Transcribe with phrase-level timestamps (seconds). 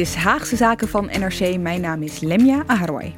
[0.00, 1.58] Is Haagse Zaken van NRC.
[1.58, 3.14] Mijn naam is Lemja Aharwai.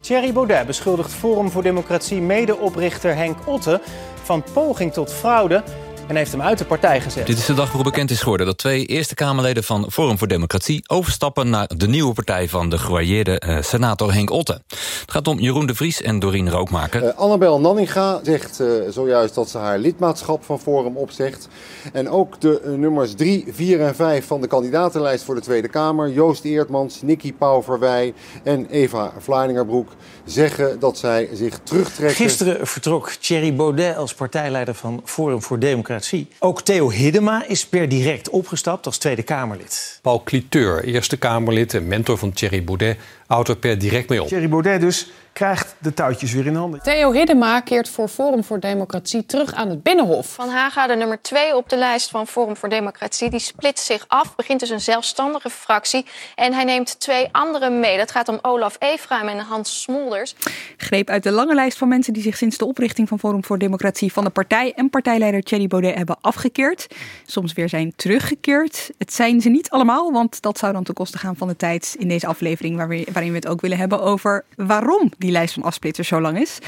[0.00, 3.80] Thierry Baudet beschuldigt Forum voor Democratie medeoprichter Henk Otte
[4.22, 5.62] van poging tot fraude
[6.10, 7.26] en heeft hem uit de partij gezet.
[7.26, 10.28] Dit is de dag waarop bekend is geworden dat twee Eerste Kamerleden van Forum voor
[10.28, 14.62] Democratie overstappen naar de nieuwe partij van de gewarieerde uh, senator Henk Otte.
[15.00, 17.02] Het gaat om Jeroen de Vries en Dorien Rookmaker.
[17.02, 21.48] Uh, Annabel Nanninga zegt uh, zojuist dat ze haar lidmaatschap van Forum opzegt.
[21.92, 26.10] En ook de nummers 3, 4 en 5 van de kandidatenlijst voor de Tweede Kamer,
[26.10, 29.88] Joost Eertmans, Nicky Pauverwij en Eva Vlaardingerbroek,
[30.24, 32.16] zeggen dat zij zich terugtrekken.
[32.16, 35.99] Gisteren vertrok Thierry Baudet als partijleider van Forum voor Democratie.
[36.38, 39.98] Ook Theo Hiddema is per direct opgestapt als Tweede Kamerlid.
[40.02, 44.28] Paul Cliteur, Eerste Kamerlid en mentor van Thierry Baudet, houdt er per direct mee op.
[44.28, 46.82] Thierry Baudet dus krijgt de touwtjes weer in handen.
[46.82, 50.26] Theo Hiddema keert voor Forum voor Democratie terug aan het Binnenhof.
[50.26, 54.04] Van Haga, de nummer 2 op de lijst van Forum voor Democratie, die splitst zich
[54.08, 56.06] af, begint dus een zelfstandige fractie.
[56.34, 57.96] En hij neemt twee anderen mee.
[57.96, 60.34] Dat gaat om Olaf Efraim en Hans Smolders.
[60.76, 63.58] Greep uit de lange lijst van mensen die zich sinds de oprichting van Forum voor
[63.58, 66.86] Democratie van de partij en partijleider Thierry Baudet hebben afgekeerd.
[67.26, 68.90] Soms weer zijn teruggekeerd.
[68.98, 71.96] Het zijn ze niet allemaal, want dat zou dan ten koste gaan van de tijd
[71.98, 76.08] in deze aflevering waarin we het ook willen hebben over waarom die lijst van afsplitters
[76.08, 76.58] zo lang is.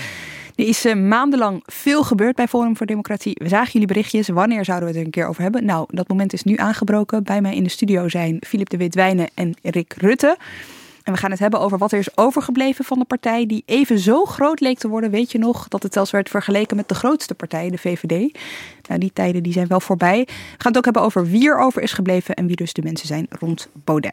[0.54, 3.34] Er is uh, maandenlang veel gebeurd bij Forum voor Democratie.
[3.34, 4.28] We zagen jullie berichtjes.
[4.28, 5.64] Wanneer zouden we het er een keer over hebben?
[5.64, 7.24] Nou, dat moment is nu aangebroken.
[7.24, 10.36] Bij mij in de studio zijn Filip de Witwijnen en Rick Rutte.
[11.02, 13.98] En we gaan het hebben over wat er is overgebleven van de partij die even
[13.98, 15.10] zo groot leek te worden.
[15.10, 18.38] Weet je nog dat het zelfs werd vergeleken met de grootste partij, de VVD.
[18.88, 20.18] Nou, die tijden die zijn wel voorbij.
[20.26, 22.82] We gaan het ook hebben over wie er over is gebleven en wie dus de
[22.82, 24.12] mensen zijn rond Baudet.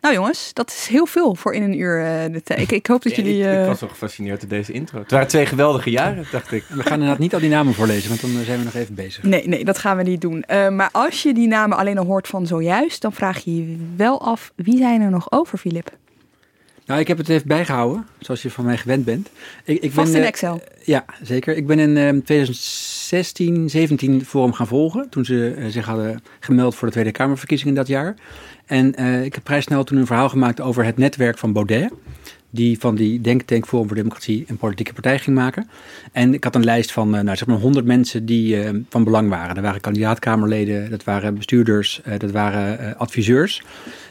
[0.00, 2.60] Nou jongens, dat is heel veel voor in een uur uh, de tijd.
[2.60, 3.40] Ik, ik, hoop dat ja, jullie...
[3.40, 3.60] Ik, uh...
[3.60, 4.98] ik, was wel gefascineerd door deze intro.
[4.98, 6.64] Het waren twee geweldige jaren, dacht ik.
[6.68, 9.22] We gaan inderdaad niet al die namen voorlezen, want dan zijn we nog even bezig.
[9.22, 10.44] Nee, nee, dat gaan we niet doen.
[10.50, 13.76] Uh, maar als je die namen alleen al hoort van zojuist, dan vraag je je
[13.96, 15.90] wel af, wie zijn er nog over, Filip?
[16.86, 19.30] Nou, ik heb het even bijgehouden, zoals je van mij gewend bent.
[19.64, 20.62] Ik, ik Vast ben, in Excel?
[20.84, 21.56] ja, zeker.
[21.56, 26.92] Ik ben in 2016, 17 Forum gaan volgen, toen ze zich hadden gemeld voor de
[26.92, 28.14] Tweede Kamerverkiezingen dat jaar.
[28.70, 31.92] En uh, ik heb vrij snel toen een verhaal gemaakt over het netwerk van Baudet.
[32.50, 35.70] Die van die Denktank Forum voor Democratie een politieke partij ging maken.
[36.12, 39.04] En ik had een lijst van uh, nou, zeg maar 100 mensen die uh, van
[39.04, 39.54] belang waren.
[39.54, 43.62] Dat waren kandidaatkamerleden, dat waren bestuurders, dat waren adviseurs.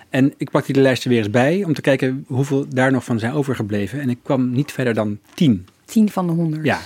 [0.09, 3.03] En ik pakte die lijst er weer eens bij om te kijken hoeveel daar nog
[3.03, 4.00] van zijn overgebleven.
[4.00, 5.68] En ik kwam niet verder dan 10.
[5.86, 6.66] 10 van de 100?
[6.66, 6.80] Ja,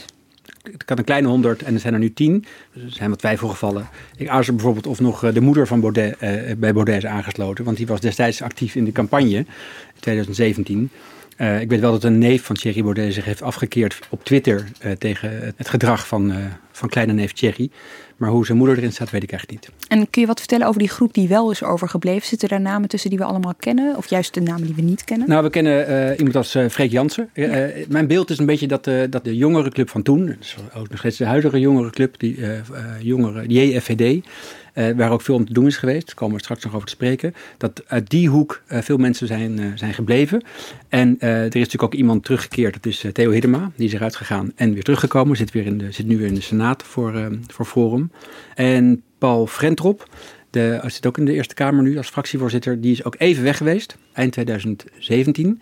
[0.63, 2.45] ik had een kleine honderd en er zijn er nu tien.
[2.73, 3.87] Dus er zijn wat twijfelgevallen.
[4.17, 7.65] Ik aarzel bijvoorbeeld of nog de moeder van Baudet uh, bij Baudet is aangesloten.
[7.65, 9.47] Want die was destijds actief in de campagne in
[9.99, 10.89] 2017.
[11.37, 14.67] Uh, ik weet wel dat een neef van Thierry Baudet zich heeft afgekeerd op Twitter
[14.85, 16.33] uh, tegen het gedrag van,
[16.73, 17.69] van kleine neef Thierry.
[18.17, 19.75] Maar hoe zijn moeder erin staat, weet ik eigenlijk niet.
[19.87, 22.27] En kun je wat vertellen over die groep die wel is overgebleven?
[22.27, 23.97] Zitten er namen tussen die we allemaal kennen?
[23.97, 25.29] Of juist de namen die we niet kennen?
[25.29, 27.29] Nou, we kennen uh, iemand als uh, Freek Jansen.
[27.33, 27.67] Ja.
[27.67, 30.89] Uh, mijn beeld is een beetje dat, dat de jongere club van toen, dus ook
[30.89, 32.39] nog steeds de huidige jongere club, die
[32.99, 34.23] jongere, die JFVD,
[34.73, 36.87] uh, waar ook veel om te doen is geweest, daar komen we straks nog over
[36.87, 40.43] te spreken, dat uit die hoek uh, veel mensen zijn, uh, zijn gebleven.
[40.89, 44.51] En er is natuurlijk ook iemand teruggekeerd, dat is Theo Hiddema, die is eruit gegaan
[44.55, 47.65] en weer teruggekomen, zit, weer in de, zit nu weer in de Senaat voor, voor
[47.65, 48.11] Forum.
[48.55, 50.09] En Paul Frentrop,
[50.49, 53.57] de, zit ook in de Eerste Kamer nu als fractievoorzitter, die is ook even weg
[53.57, 55.61] geweest, eind 2017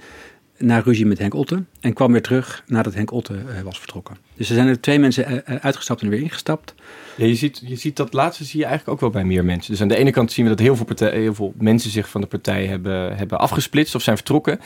[0.61, 4.17] na ruzie met Henk Otte en kwam weer terug nadat Henk Otte uh, was vertrokken.
[4.35, 6.75] Dus er zijn er twee mensen uh, uitgestapt en weer ingestapt.
[7.15, 9.71] Je, ziet, je ziet dat laatste zie je eigenlijk ook wel bij meer mensen.
[9.71, 12.09] Dus aan de ene kant zien we dat heel veel, partij, heel veel mensen zich
[12.09, 14.59] van de partij hebben, hebben afgesplitst of zijn vertrokken.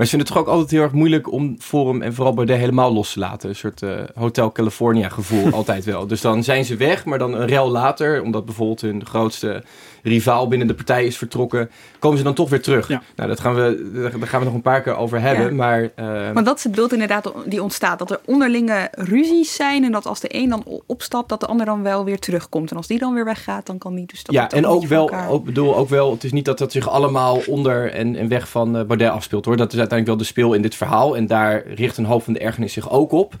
[0.00, 2.58] Maar ze vinden het toch ook altijd heel erg moeilijk om Forum en vooral Baudet
[2.58, 3.48] helemaal los te laten.
[3.48, 6.06] Een soort uh, Hotel California gevoel altijd wel.
[6.06, 9.64] Dus dan zijn ze weg, maar dan een rel later, omdat bijvoorbeeld hun grootste
[10.02, 12.88] rivaal binnen de partij is vertrokken, komen ze dan toch weer terug.
[12.88, 13.02] Ja.
[13.16, 15.46] Nou, dat gaan we, daar gaan we nog een paar keer over hebben.
[15.46, 15.52] Ja.
[15.52, 16.32] Maar, uh...
[16.32, 17.98] maar dat is het beeld inderdaad die ontstaat.
[17.98, 21.66] Dat er onderlinge ruzies zijn en dat als de een dan opstapt, dat de ander
[21.66, 22.70] dan wel weer terugkomt.
[22.70, 25.10] En als die dan weer weggaat, dan kan die dus dat Ja, en ook wel,
[25.28, 28.48] ook, bedoel, ook wel, het is niet dat dat zich allemaal onder en, en weg
[28.48, 29.56] van uh, Baudet afspeelt hoor.
[29.56, 31.16] Dat is uiteindelijk wel de speel in dit verhaal.
[31.16, 33.34] En daar richt een hoop van de ergernis zich ook op.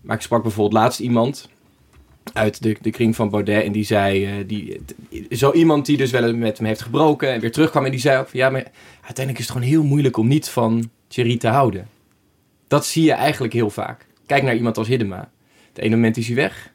[0.00, 1.48] Maar ik sprak bijvoorbeeld laatst iemand
[2.32, 3.64] uit de, de kring van Baudet.
[3.64, 4.80] En die zei, uh, die,
[5.30, 7.84] zo iemand die dus wel met hem heeft gebroken en weer terugkwam.
[7.84, 10.48] En die zei ook van, ja, maar uiteindelijk is het gewoon heel moeilijk om niet
[10.48, 11.88] van Thierry te houden.
[12.68, 14.06] Dat zie je eigenlijk heel vaak.
[14.26, 15.30] Kijk naar iemand als Hiddema.
[15.72, 16.72] Het ene moment is hij weg.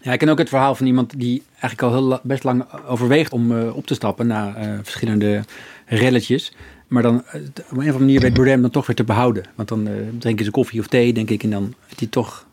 [0.00, 3.32] Ja, ik ken ook het verhaal van iemand die eigenlijk al heel best lang overweegt
[3.32, 5.44] om uh, op te stappen na uh, verschillende
[5.86, 6.52] relletjes.
[6.88, 9.44] Maar dan op een of andere manier weet Baudet hem dan toch weer te behouden.
[9.54, 11.42] Want dan drinken ze koffie of thee, denk ik.
[11.42, 12.46] En dan is hij toch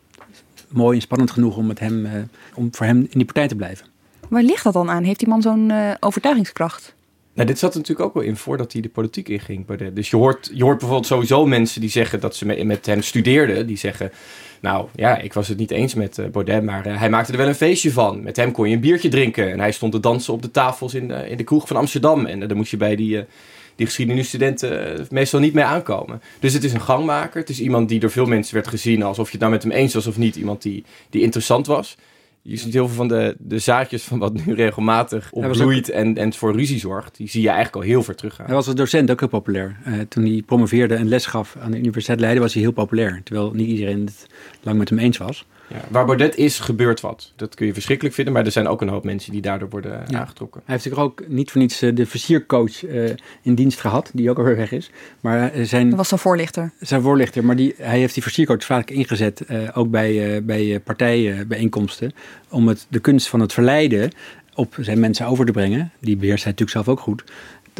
[0.69, 2.11] mooi en spannend genoeg om, met hem, uh,
[2.53, 3.85] om voor hem in die partij te blijven.
[4.29, 5.03] Waar ligt dat dan aan?
[5.03, 6.95] Heeft die man zo'n uh, overtuigingskracht?
[7.33, 9.65] Nou, dit zat er natuurlijk ook wel in voordat hij de politiek inging.
[9.93, 13.67] Dus je hoort, je hoort bijvoorbeeld sowieso mensen die zeggen dat ze met hem studeerden.
[13.67, 14.11] Die zeggen,
[14.61, 17.37] nou ja, ik was het niet eens met uh, Baudet, maar uh, hij maakte er
[17.37, 18.23] wel een feestje van.
[18.23, 19.51] Met hem kon je een biertje drinken.
[19.51, 22.25] En hij stond te dansen op de tafels in, uh, in de kroeg van Amsterdam.
[22.25, 23.25] En dan moest je bij die
[23.75, 26.21] die geschiedenisstudenten meestal niet mee aankomen.
[26.39, 27.39] Dus het is een gangmaker.
[27.39, 29.71] Het is iemand die door veel mensen werd gezien alsof je het nou met hem
[29.71, 30.35] eens was of niet.
[30.35, 31.97] Iemand die, die interessant was.
[32.41, 35.97] Je ziet heel veel van de, de zaadjes van wat nu regelmatig opbloeit ook...
[35.97, 37.17] en, en voor ruzie zorgt.
[37.17, 38.45] Die zie je eigenlijk al heel ver teruggaan.
[38.45, 39.77] Hij was als docent ook heel populair.
[39.87, 43.21] Uh, toen hij promoveerde en les gaf aan de Universiteit Leiden was hij heel populair.
[43.23, 44.27] Terwijl niet iedereen het
[44.61, 45.45] lang met hem eens was.
[45.67, 47.31] Ja, waar Baudet is, gebeurt wat.
[47.35, 50.03] Dat kun je verschrikkelijk vinden, maar er zijn ook een hoop mensen die daardoor worden
[50.07, 50.19] ja.
[50.19, 50.61] aangetrokken.
[50.65, 53.09] Hij heeft natuurlijk ook niet voor niets de versiercoach uh,
[53.41, 54.89] in dienst gehad, die ook alweer weg is.
[55.21, 56.71] Maar zijn, dat was zijn voorlichter.
[56.79, 62.13] Zijn voorlichter, maar die, hij heeft die versiercoach vaak ingezet, ook bij, bij partijbijeenkomsten,
[62.49, 64.11] om het, de kunst van het verleiden
[64.55, 65.91] op zijn mensen over te brengen.
[65.99, 67.23] Die beheerst hij natuurlijk zelf ook goed.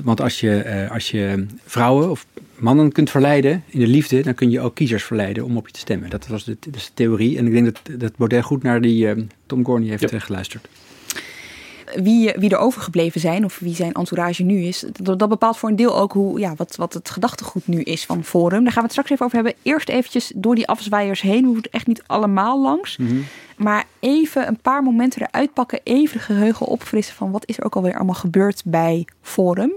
[0.03, 2.25] Want als je, als je vrouwen of
[2.57, 5.73] mannen kunt verleiden in de liefde, dan kun je ook kiezers verleiden om op je
[5.73, 6.09] te stemmen.
[6.09, 7.37] Dat was de, de theorie.
[7.37, 10.21] En ik denk dat, dat Baudet goed naar die uh, Tom Gorney heeft yep.
[10.21, 10.67] geluisterd.
[11.95, 15.69] Wie, wie er overgebleven zijn of wie zijn entourage nu is, dat, dat bepaalt voor
[15.69, 18.63] een deel ook hoe, ja, wat, wat het gedachtegoed nu is van Forum.
[18.63, 19.55] Daar gaan we het straks even over hebben.
[19.61, 21.41] Eerst eventjes door die afzwaaiers heen.
[21.41, 22.97] We hoeven echt niet allemaal langs.
[22.97, 23.15] Mhm.
[23.57, 25.79] Maar even een paar momenten eruit pakken.
[25.83, 29.71] Even de geheugen opfrissen van wat is er ook alweer allemaal gebeurd bij Forum.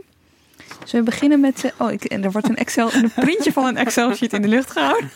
[0.84, 1.64] Zullen we beginnen met...
[1.64, 4.70] Uh, oh, ik, er wordt een, Excel, een printje van een Excel-sheet in de lucht
[4.70, 5.10] gehouden.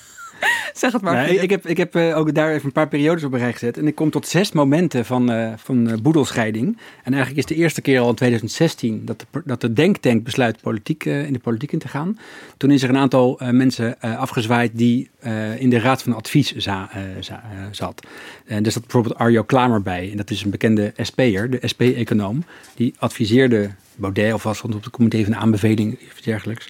[0.75, 1.31] zeg het maar.
[1.31, 3.79] Ik heb, ik heb uh, ook daar even een paar periodes op rij gezet.
[3.79, 6.79] En ik kom tot zes momenten van, uh, van uh, boedelscheiding.
[7.03, 10.61] En eigenlijk is de eerste keer al in 2016 dat de, dat de denktank besluit
[10.61, 12.19] politiek, in de politiek in te gaan.
[12.57, 15.11] Toen is er een aantal mensen afgezwaaid die
[15.59, 16.91] in de raad van advies za,
[17.21, 18.07] za, zat.
[18.47, 20.11] En er zat bijvoorbeeld Arjo Klamer bij.
[20.11, 22.45] En dat is een bekende SP'er, de SP-econoom.
[22.75, 26.69] Die adviseerde Baudet of was op de comité van aanbeveling of dergelijks.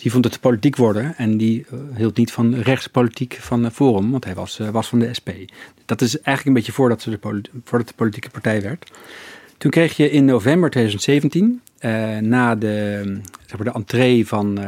[0.00, 4.10] Die vond het politiek worden en die uh, hield niet van rechtspolitiek van uh, Forum,
[4.10, 5.28] want hij was, uh, was van de SP.
[5.84, 7.18] Dat is eigenlijk een beetje voordat, ze
[7.64, 8.90] voordat de politieke partij werd.
[9.60, 11.60] Toen kreeg je in november 2017,
[12.20, 13.02] na de,
[13.46, 14.58] zeg maar de entree van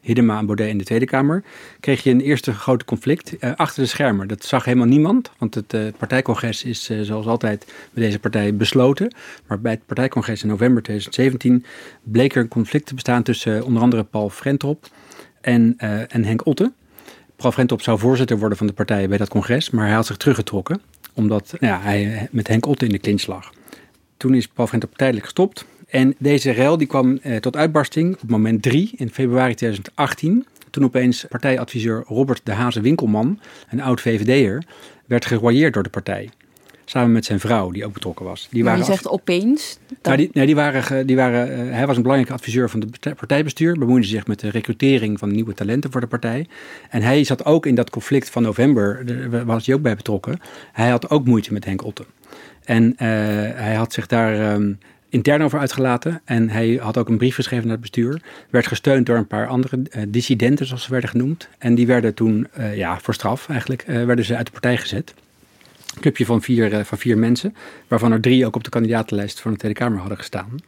[0.00, 1.44] Hiddema en Baudet in de Tweede Kamer,
[1.80, 4.28] kreeg je een eerste grote conflict achter de schermen.
[4.28, 9.14] Dat zag helemaal niemand, want het partijcongres is zoals altijd bij deze partij besloten.
[9.46, 11.64] Maar bij het partijcongres in november 2017
[12.02, 14.86] bleek er een conflict te bestaan tussen onder andere Paul Frentrop
[15.40, 15.74] en,
[16.08, 16.72] en Henk Otte.
[17.36, 20.16] Paul Frentrop zou voorzitter worden van de partij bij dat congres, maar hij had zich
[20.16, 20.80] teruggetrokken,
[21.14, 23.56] omdat nou ja, hij met Henk Otte in de clinch lag.
[24.18, 25.66] Toen is Paul tijdelijk gestopt.
[25.88, 30.46] En deze rel die kwam eh, tot uitbarsting op moment 3 in februari 2018.
[30.70, 34.64] Toen opeens partijadviseur Robert de Haze Winkelman, een oud VVD'er,
[35.06, 36.30] werd geroyeerd door de partij.
[36.84, 38.48] Samen met zijn vrouw, die ook betrokken was.
[38.50, 39.78] Die maar waren je zegt opeens?
[40.02, 43.16] Nou, die, nee, die waren, die waren, uh, hij was een belangrijke adviseur van het
[43.16, 43.78] partijbestuur.
[43.78, 46.46] Bemoeide zich met de recrutering van nieuwe talenten voor de partij.
[46.90, 50.40] En hij zat ook in dat conflict van november, daar was hij ook bij betrokken.
[50.72, 52.06] Hij had ook moeite met Henk Otten.
[52.68, 52.98] En uh,
[53.54, 56.20] hij had zich daar um, intern over uitgelaten.
[56.24, 58.22] En hij had ook een brief geschreven naar het bestuur.
[58.50, 61.48] Werd gesteund door een paar andere uh, dissidenten, zoals ze werden genoemd.
[61.58, 65.14] En die werden toen, uh, ja, voor straf eigenlijk, werden ze uit de partij gezet.
[65.94, 67.54] Een clubje van vier, van vier mensen,
[67.88, 70.58] waarvan er drie ook op de kandidatenlijst van de Tweede Kamer hadden gestaan.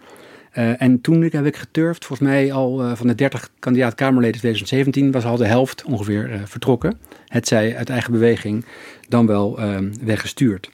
[0.53, 5.37] en toen heb ik geturfd, volgens mij al van de 30 kandidaat-Kamerleden 2017 was al
[5.37, 6.99] de helft ongeveer vertrokken.
[7.27, 8.65] Het zij uit eigen beweging,
[9.09, 9.59] dan wel
[10.03, 10.71] weggestuurd.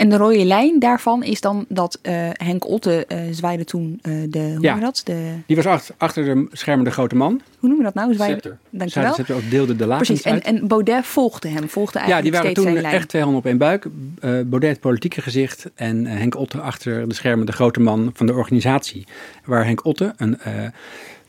[0.00, 4.30] En de rode lijn daarvan is dan dat uh, Henk Otte uh, zwaaide toen uh,
[4.30, 5.00] de, hoe ja, dat?
[5.04, 5.32] De...
[5.46, 7.40] Die was achter, achter de schermen de grote man.
[7.58, 8.14] Hoe noemen we dat nou?
[8.14, 8.38] Zwaaide...
[8.38, 8.58] Scepter.
[8.70, 9.12] Dankjewel.
[9.12, 12.52] Scepter ook deelde de laag Precies, en, en, Baudet volgde hem, volgde eigenlijk Ja, die
[12.52, 13.86] waren toen echt twee handen op één buik.
[14.20, 18.34] Baudet het politieke gezicht en Henk Otte achter de schermen de grote man van de
[18.34, 19.06] organisatie.
[19.44, 20.38] Waar Henk Otte, een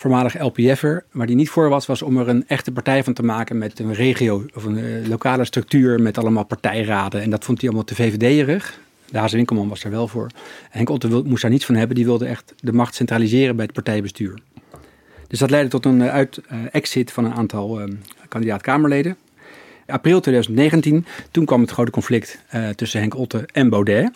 [0.02, 3.24] voormalig LPF'er, waar die niet voor was, was om er een echte partij van te
[3.24, 7.22] maken met een regio of een uh, lokale structuur met allemaal partijraden.
[7.22, 8.80] En dat vond hij allemaal te VVD-erig.
[9.12, 10.28] De Haze Winkelman was er wel voor.
[10.70, 11.96] Henk Otte wil, moest daar niets van hebben.
[11.96, 14.40] Die wilde echt de macht centraliseren bij het partijbestuur.
[15.28, 16.42] Dus dat leidde tot een uit,
[16.72, 17.82] exit van een aantal
[18.28, 19.18] kandidaat-Kamerleden.
[19.92, 22.40] April 2019, toen kwam het grote conflict
[22.76, 24.12] tussen Henk Otte en Baudet.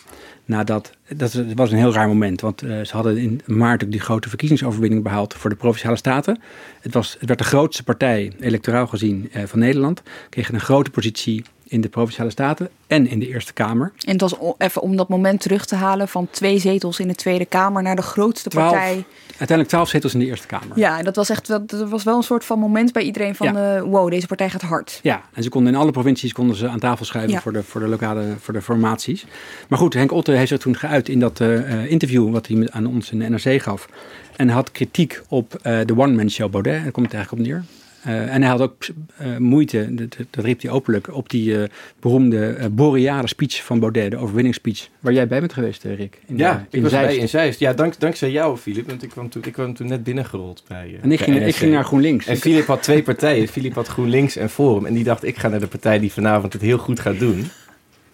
[0.46, 4.00] Nadat, dat was een heel raar moment, want uh, ze hadden in maart ook die
[4.00, 6.40] grote verkiezingsoverwinning behaald voor de Provinciale Staten.
[6.80, 10.02] Het, was, het werd de grootste partij, electoraal gezien, uh, van Nederland.
[10.28, 13.92] Kregen een grote positie in de Provinciale Staten en in de Eerste Kamer.
[14.04, 17.14] En het was even om dat moment terug te halen van twee zetels in de
[17.14, 19.04] Tweede Kamer naar de grootste partij.
[19.38, 20.78] Uiteindelijk twaalf zetels in de Eerste Kamer.
[20.78, 23.52] Ja, en dat was echt dat was wel een soort van moment bij iedereen van
[23.52, 23.76] ja.
[23.76, 25.00] uh, wow, deze partij gaat hard.
[25.02, 27.40] Ja, en ze konden in alle provincies konden ze aan tafel schuiven ja.
[27.40, 29.26] voor, de, voor de lokale voor de formaties.
[29.68, 32.86] Maar goed, Henk Otte heeft zich toen geuit in dat uh, interview wat hij aan
[32.86, 33.88] ons in de NRC gaf.
[34.36, 36.82] En had kritiek op uh, de one-man show Baudet.
[36.82, 37.64] Daar komt het eigenlijk op neer.
[38.06, 38.86] Uh, en hij had ook
[39.22, 41.64] uh, moeite, dat, dat, riep hij openlijk, op die uh,
[42.00, 46.20] beroemde boreale speech van Baudet, de overwinningsspeech, waar jij bij bent geweest, Rick.
[46.26, 47.08] In ja, de, in ik was Zeist.
[47.08, 47.58] bij in Zeist.
[47.58, 50.98] Ja, dank, dankzij jou, Filip, want ik kwam toen, ik kwam toen net binnengerold bij
[51.02, 52.26] En ik ging, ik ging naar GroenLinks.
[52.26, 53.48] En Filip had twee partijen.
[53.48, 54.86] Filip had GroenLinks en Forum.
[54.86, 57.50] En die dacht, ik ga naar de partij die vanavond het heel goed gaat doen.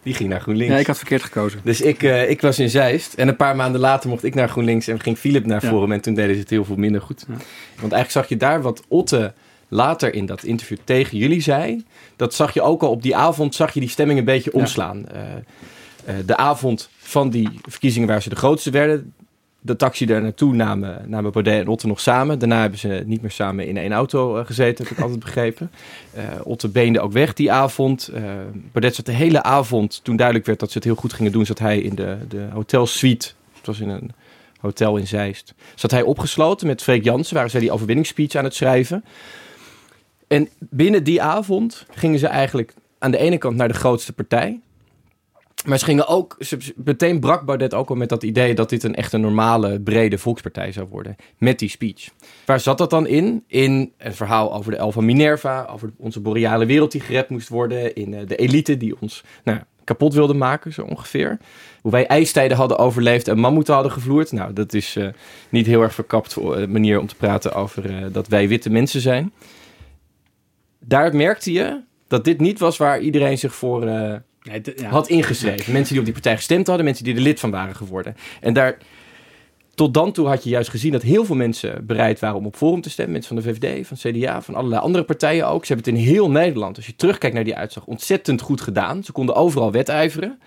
[0.02, 0.72] Die ging naar GroenLinks.
[0.72, 1.60] Ja, ik had verkeerd gekozen.
[1.64, 3.14] Dus ik, uh, ik was in Zeist.
[3.14, 5.88] En een paar maanden later mocht ik naar GroenLinks en ging Philip naar Forum.
[5.88, 5.94] Ja.
[5.94, 7.24] En toen deden ze het heel veel minder goed.
[7.28, 7.34] Ja.
[7.80, 9.32] Want eigenlijk zag je daar wat Otte
[9.72, 11.84] later in dat interview tegen jullie zei.
[12.16, 15.04] Dat zag je ook al op die avond, zag je die stemming een beetje omslaan.
[15.12, 15.14] Ja.
[16.08, 19.12] Uh, uh, de avond van die verkiezingen waar ze de grootste werden.
[19.60, 22.38] De taxi daar naartoe namen, namen Baudet en Otte nog samen.
[22.38, 25.70] Daarna hebben ze niet meer samen in één auto uh, gezeten, heb ik altijd begrepen.
[26.42, 28.10] Otte beende ook weg die avond.
[28.72, 31.46] Baudet zat de hele avond, toen duidelijk werd dat ze het heel goed gingen doen,
[31.46, 33.30] zat hij in de, de hotelsuite.
[33.56, 34.10] Het was in een
[34.60, 35.54] hotel in Zeist.
[35.74, 39.04] Zat hij opgesloten met Freek Jansen, waar zij die overwinningsspeech aan het schrijven.
[40.32, 44.60] En binnen die avond gingen ze eigenlijk aan de ene kant naar de grootste partij.
[45.66, 46.38] Maar ze gingen ook,
[46.76, 50.72] meteen brak Baudet ook al met dat idee dat dit een echte normale, brede volkspartij
[50.72, 51.16] zou worden.
[51.38, 52.08] Met die speech.
[52.44, 53.44] Waar zat dat dan in?
[53.46, 57.48] In een verhaal over de elf van Minerva, over onze boreale wereld die gered moest
[57.48, 57.94] worden.
[57.94, 61.38] In uh, de elite die ons nou, kapot wilde maken, zo ongeveer.
[61.82, 64.32] Hoe wij ijstijden hadden overleefd en mammoeten hadden gevloerd.
[64.32, 65.08] Nou, dat is uh,
[65.48, 69.32] niet heel erg verkapt uh, manier om te praten over dat wij witte mensen zijn
[70.84, 74.88] daar merkte je dat dit niet was waar iedereen zich voor uh, nee, ja.
[74.88, 75.72] had ingeschreven.
[75.72, 78.16] Mensen die op die partij gestemd hadden, mensen die er lid van waren geworden.
[78.40, 78.78] En daar,
[79.74, 82.56] tot dan toe had je juist gezien dat heel veel mensen bereid waren om op
[82.56, 83.12] Forum te stemmen.
[83.12, 85.64] Mensen van de VVD, van CDA, van allerlei andere partijen ook.
[85.64, 89.04] Ze hebben het in heel Nederland, als je terugkijkt naar die uitslag, ontzettend goed gedaan.
[89.04, 90.40] Ze konden overal wedijveren.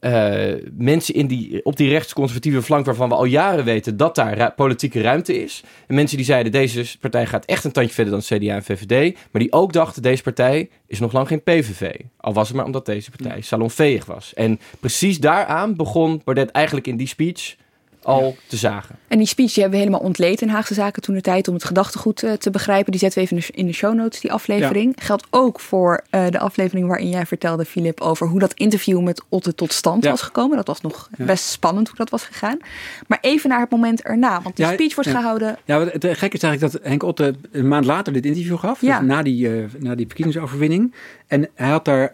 [0.00, 4.38] Uh, mensen in die, op die rechtsconservatieve flank waarvan we al jaren weten dat daar
[4.38, 5.62] ru politieke ruimte is.
[5.86, 9.14] En mensen die zeiden deze partij gaat echt een tandje verder dan CDA en VVD.
[9.30, 11.94] Maar die ook dachten deze partij is nog lang geen PVV.
[12.16, 14.34] Al was het maar omdat deze partij salonveeg was.
[14.34, 17.56] En precies daaraan begon Baudet eigenlijk in die speech
[18.02, 18.96] al te zagen.
[19.08, 21.54] En die speech die hebben we helemaal ontleed in Haagse Zaken toen de tijd om
[21.54, 22.90] het gedachtegoed uh, te begrijpen.
[22.90, 24.92] Die zetten we even in de show notes, die aflevering.
[24.96, 25.04] Ja.
[25.04, 29.22] Geldt ook voor uh, de aflevering waarin jij vertelde, Filip, over hoe dat interview met
[29.28, 30.10] Otte tot stand ja.
[30.10, 30.56] was gekomen.
[30.56, 31.24] Dat was nog ja.
[31.24, 32.58] best spannend hoe dat was gegaan.
[33.06, 35.58] Maar even naar het moment erna, want die speech wordt gehouden.
[35.64, 38.78] Ja, het gek is eigenlijk dat Henk Otte een maand later dit interview gaf.
[38.78, 40.94] Dus na, die, uh, na die verkiezingsoverwinning.
[41.28, 42.12] En hij had daar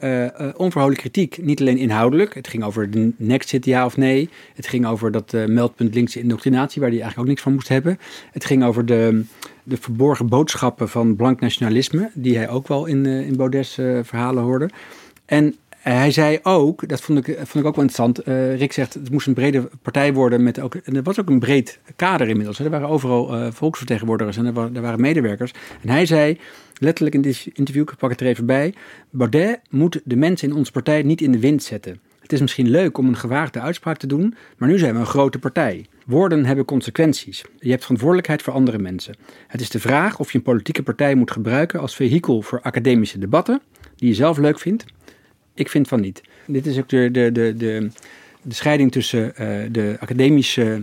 [0.57, 2.35] onverholen kritiek, niet alleen inhoudelijk.
[2.35, 4.29] Het ging over de next zit ja of nee.
[4.55, 7.99] Het ging over dat meldpunt linkse indoctrinatie, waar hij eigenlijk ook niks van moest hebben.
[8.33, 9.25] Het ging over de,
[9.63, 13.99] de verborgen boodschappen van blank nationalisme, die hij ook wel in, uh, in Baudet's uh,
[14.03, 14.71] verhalen hoorde.
[15.25, 18.29] En hij zei ook, dat vond ik, vond ik ook wel interessant.
[18.29, 20.43] Uh, Rick zegt, het moest een brede partij worden.
[20.43, 22.59] Met ook, en er was ook een breed kader inmiddels.
[22.59, 25.53] Er waren overal uh, volksvertegenwoordigers en er, wa er, waren medewerkers.
[25.83, 26.39] En hij zei,
[26.81, 28.75] letterlijk in dit interview, ik pak het er even bij.
[29.11, 32.01] Baudet moet de mensen in onze partij niet in de wind zetten.
[32.21, 35.07] Het is misschien leuk om een gewaagde uitspraak te doen, maar nu zijn we een
[35.07, 35.87] grote partij.
[36.07, 37.45] Woorden hebben consequenties.
[37.59, 39.15] Je hebt verantwoordelijkheid voor andere mensen.
[39.47, 43.19] Het is de vraag of je een politieke partij moet gebruiken als vehikel voor academische
[43.19, 43.61] debatten,
[43.97, 44.85] die je zelf leuk vindt.
[45.55, 46.23] Ik vind van niet.
[46.47, 47.91] Dit is ook de, de, de, de,
[48.49, 50.83] scheiding tussen uh, de academische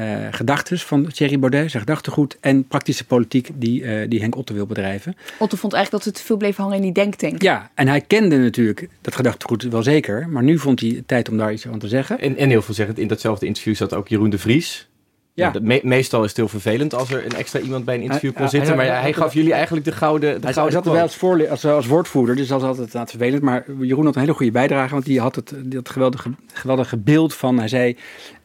[0.00, 4.54] uh, gedachtes van Thierry Baudet, zijn gedachtegoed, en praktische politiek die, uh, die Henk Otte
[4.54, 5.16] wil bedrijven.
[5.38, 7.42] Otte vond eigenlijk dat het te veel bleef hangen in die denktank.
[7.42, 11.36] Ja, en hij kende natuurlijk dat gedachtegoed wel zeker, maar nu vond hij tijd om
[11.36, 12.20] daar iets aan te zeggen.
[12.20, 14.88] En, en heel veel zeggen, in datzelfde interview zat ook Jeroen de Vries,
[15.36, 15.52] ja.
[15.62, 18.48] Me meestal is het heel vervelend als er een extra iemand bij een interview kon
[18.48, 18.76] zitten.
[18.76, 21.64] Maar hij gaf jullie eigenlijk de gouden de Hij gouden zat er wel als, als,
[21.64, 23.42] als woordvoerder, dus dat is altijd, altijd vervelend.
[23.42, 27.34] Maar Jeroen had een hele goede bijdrage, want die had het dat geweldige, geweldige beeld
[27.34, 27.58] van...
[27.58, 27.96] Hij zei,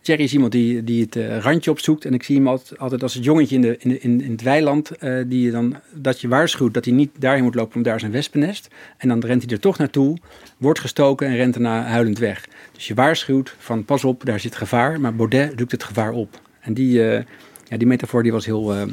[0.01, 2.05] Thierry is iemand die, die het uh, randje opzoekt.
[2.05, 4.41] En ik zie hem altijd, altijd als het jongetje in, de, in, in, in het
[4.41, 4.91] weiland.
[4.99, 7.95] Uh, die je dan, dat je waarschuwt dat hij niet daarheen moet lopen, want daar
[7.95, 8.67] is een wespennest.
[8.97, 10.17] En dan rent hij er toch naartoe,
[10.57, 12.47] wordt gestoken en rent daarna huilend weg.
[12.71, 14.99] Dus je waarschuwt van pas op, daar zit gevaar.
[14.99, 16.39] Maar Baudet doet het gevaar op.
[16.61, 17.21] En die, uh,
[17.67, 18.83] ja, die metafoor die was heel, uh,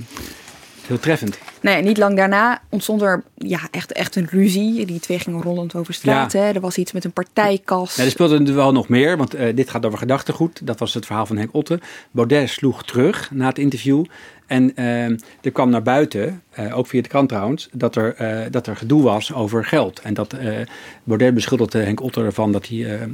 [0.89, 1.39] Heel treffend.
[1.61, 4.87] Ja, niet lang daarna ontstond er ja, echt, echt een ruzie.
[4.87, 6.33] Die twee gingen rollend over straat.
[6.33, 6.39] Ja.
[6.39, 6.53] Hè.
[6.53, 7.97] Er was iets met een partijkas.
[7.97, 10.67] Ja, er speelde natuurlijk wel nog meer, want eh, dit gaat over gedachtegoed.
[10.67, 11.81] Dat was het verhaal van Henk Otte.
[12.11, 14.05] Baudet sloeg terug na het interview.
[14.49, 15.05] En eh,
[15.41, 18.77] er kwam naar buiten, eh, ook via de krant trouwens, dat er, eh, dat er
[18.77, 20.01] gedoe was over geld.
[20.01, 20.57] En dat eh,
[21.05, 23.09] Baudet beschuldigde Henk Otte ervan dat hij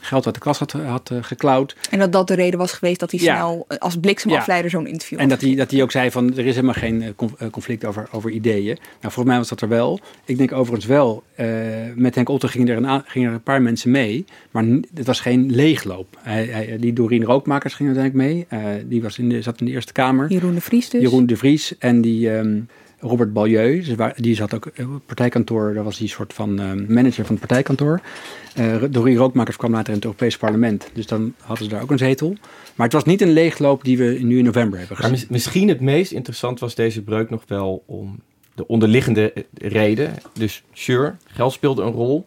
[0.00, 1.76] geld uit de kas had, had geklauwd.
[1.90, 3.34] En dat dat de reden was geweest dat hij Ja.
[3.34, 6.46] snel als bliksemafleider zo'n interview En had dat hij, dat hij ook zei van er
[6.46, 8.64] is helemaal geen conf- conflict over, over ideeën.
[8.74, 10.00] Nou, volgens mij was dat er wel.
[10.24, 11.22] Ik denk overigens wel,
[11.94, 14.24] met Henk Otte gingen er, een, gingen er een paar mensen mee.
[14.50, 14.64] Maar
[14.94, 16.18] het was geen leegloop.
[16.22, 18.86] Hij, hij, die Doreen Rookmakers ging uiteindelijk mee.
[18.86, 20.30] Die was in de, zat in de Eerste Kamer.
[20.30, 21.02] Jeroen de Vries dus.
[21.02, 22.60] Jeroen de Vries en die ehm,
[23.00, 23.84] Robert Balieu.
[23.96, 25.74] Wa- Die zat ook op het partijkantoor.
[25.74, 28.00] Daar was die soort van ehm, manager van het partijkantoor.
[28.54, 30.90] Eh Doreen Rookmakers kwam later in het Europees Parlement.
[30.94, 32.36] Dus dan hadden ze daar ook een zetel.
[32.74, 35.26] Maar het was niet een leegloop die we nu in november hebben Maar gezien.
[35.28, 38.20] mis- misschien het meest interessant was deze breuk nog wel om
[38.54, 40.14] de onderliggende eh, reden.
[40.32, 42.24] Dus sure, geld speelde een rol.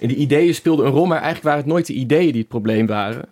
[0.00, 2.48] En die ideeën speelden een rol, maar eigenlijk waren het nooit de ideeën die het
[2.48, 3.24] probleem waren.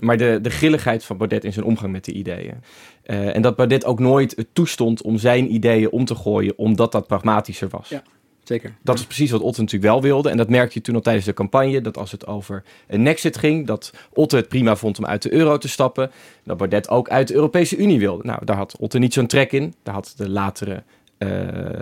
[0.00, 2.54] Maar de, de grilligheid van Baudet in zijn omgang met de ideeën.
[3.02, 6.92] Eh, en dat Baudet ook nooit het toestond om zijn ideeën om te gooien, omdat
[6.92, 7.88] dat pragmatischer was.
[7.88, 8.02] Ja.
[8.48, 8.74] Zeker.
[8.82, 10.30] Dat is precies wat Otte natuurlijk wel wilde.
[10.30, 11.80] En dat merkte je toen al tijdens de campagne.
[11.80, 15.32] Dat als het over een Nexit ging, dat Otte het prima vond om uit de
[15.32, 16.10] euro te stappen.
[16.44, 18.24] Dat Baudet ook uit de Europese Unie wilde.
[18.24, 19.74] Nou, daar had Otte niet zo'n trek in.
[19.82, 20.82] Daar had de latere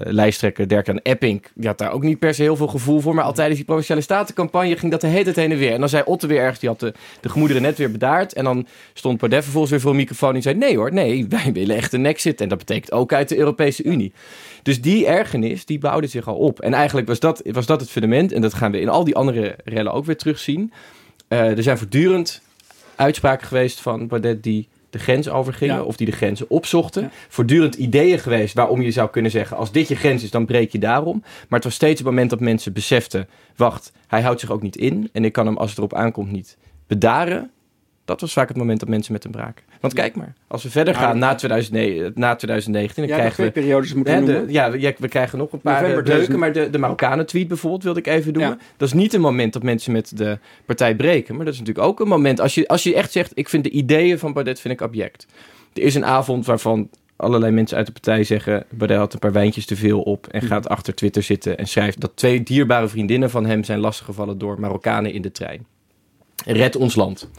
[0.03, 3.15] lijsttrekker Dirk-Jan Epping, die had daar ook niet per se heel veel gevoel voor.
[3.15, 5.73] Maar al tijdens die Provinciale Statencampagne ging dat de hele tijd heen en weer.
[5.73, 8.33] En dan zei Otte weer ergens, die had de, de gemoederen net weer bedaard.
[8.33, 10.55] En dan stond Baudet vervolgens weer voor een microfoon en zei...
[10.55, 12.41] nee hoor, nee, wij willen echt een Nexit.
[12.41, 14.13] En dat betekent ook uit de Europese Unie.
[14.63, 16.61] Dus die ergernis, die bouwde zich al op.
[16.61, 18.33] En eigenlijk was dat, was dat het fundament.
[18.33, 20.73] En dat gaan we in al die andere rellen ook weer terugzien.
[21.29, 22.43] Eh, er zijn voortdurend
[22.97, 25.75] uitspraken geweest van Baudet die de grens overgingen.
[25.75, 25.83] Ja.
[25.83, 27.11] Of die de grenzen opzochten.
[27.29, 29.57] Voortdurend ideeën geweest waarom je zou kunnen zeggen...
[29.57, 31.21] als dit je grens is, dan breek je daarom.
[31.23, 33.29] Maar het was steeds het moment dat mensen beseften...
[33.57, 35.09] wacht, hij houdt zich ook niet in.
[35.13, 36.57] En ik kan hem als het erop aankomt niet
[36.87, 37.51] bedaren.
[38.07, 39.65] Dat was vaak het moment dat mensen met hem braken.
[39.81, 43.03] Want kijk maar, als we verder Ja, gaan na, 2009, na 2019...
[43.07, 44.53] dan Ja, krijgen we periodes moeten Hè, we de- noemen.
[44.53, 46.39] ja, we, krijgen nog een paar November eh, 2000.
[46.39, 48.43] maar de, de Marokkanen-tweet bijvoorbeeld wilde ik even doen.
[48.43, 48.59] Ja.
[48.77, 51.87] Dat is niet een moment dat mensen met de partij breken, maar dat is natuurlijk
[51.87, 54.61] ook een moment als je, als je echt zegt: ik vind de ideeën van Baudet
[54.61, 55.27] vind ik abject.
[55.75, 59.33] Er is een avond waarvan allerlei mensen uit de partij zeggen: Baudet had een paar
[59.33, 63.31] wijntjes te veel op en gaat achter Twitter zitten en schrijft dat twee dierbare vriendinnen
[63.31, 65.67] van hem zijn lastiggevallen door Marokkanen in de trein.
[66.45, 67.31] Red ons land,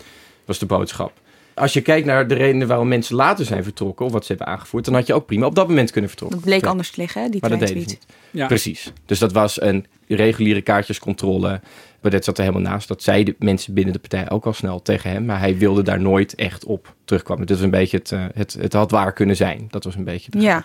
[0.47, 1.12] was de boodschap.
[1.53, 4.47] Als je kijkt naar de redenen waarom mensen later zijn vertrokken, of wat ze hebben
[4.53, 6.39] aangevoerd, dan had je ook prima op dat moment kunnen vertrokken.
[6.39, 6.69] Dat bleek Ja.
[6.69, 7.99] anders te liggen, hè, die Maar dat deden niet.
[8.31, 8.47] Ja.
[8.47, 8.91] Precies.
[9.05, 11.62] Dus dat was een reguliere kaartjescontrole.
[12.01, 12.88] Baudet zat er helemaal naast.
[12.88, 15.25] Dat zeiden mensen binnen de partij ook al snel tegen hem.
[15.25, 17.45] Maar hij wilde daar nooit echt op terugkomen.
[17.45, 19.67] Dit was een beetje het, eh, het, het had waar kunnen zijn.
[19.69, 20.63] Dat was een beetje de Ja,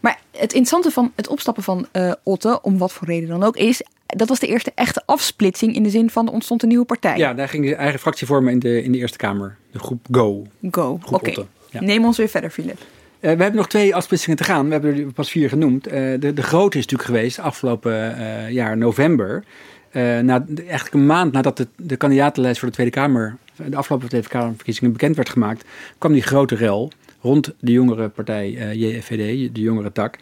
[0.00, 3.56] maar het interessante van het opstappen van eh Otte, om wat voor reden dan ook,
[3.56, 3.82] is
[4.16, 7.16] dat was de eerste echte afsplitsing in de zin van er ontstond een nieuwe partij.
[7.16, 9.56] Ja, daar ging de eigen fractie vormen in de, in de Eerste Kamer.
[9.70, 10.46] De groep Go.
[10.70, 11.00] Go.
[11.10, 11.44] Oké.
[11.70, 11.80] Ja.
[11.80, 12.78] Neem ons weer verder, Philip.
[13.20, 14.66] Eh, we hebben nog twee afsplitsingen te gaan.
[14.66, 15.86] We hebben er pas vier genoemd.
[15.86, 19.44] Eh, de, de grote is natuurlijk geweest afgelopen eh, jaar november.
[19.92, 24.28] Na, eigenlijk een maand nadat de, de kandidatenlijst voor de Tweede Kamer, de afgelopen Tweede
[24.28, 25.64] Kamerverkiezingen bekend werd gemaakt,
[25.98, 30.18] kwam die grote rel rond de jongere partij JFVD, de jongere tak.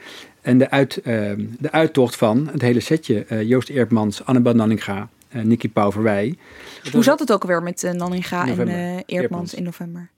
[0.46, 5.08] En de, uit, eh, de uittocht van het hele setje eh, Joost Eertmans, Annabel Nanninga,
[5.28, 6.34] eh Nicky Pauverwij.
[6.92, 9.54] Hoe zat het ook alweer met uh, Nanninga en eh, Eerdmans Eerdmans.
[9.54, 10.10] in november?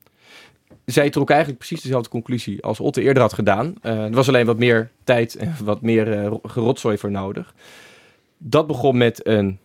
[0.85, 3.75] Zij trok eigenlijk precies dezelfde conclusie als Otte eerder had gedaan.
[3.83, 7.55] Eh, er was alleen wat meer tijd en wat meer eh, gerotzooi voor nodig.
[8.39, 9.59] Dat begon met een,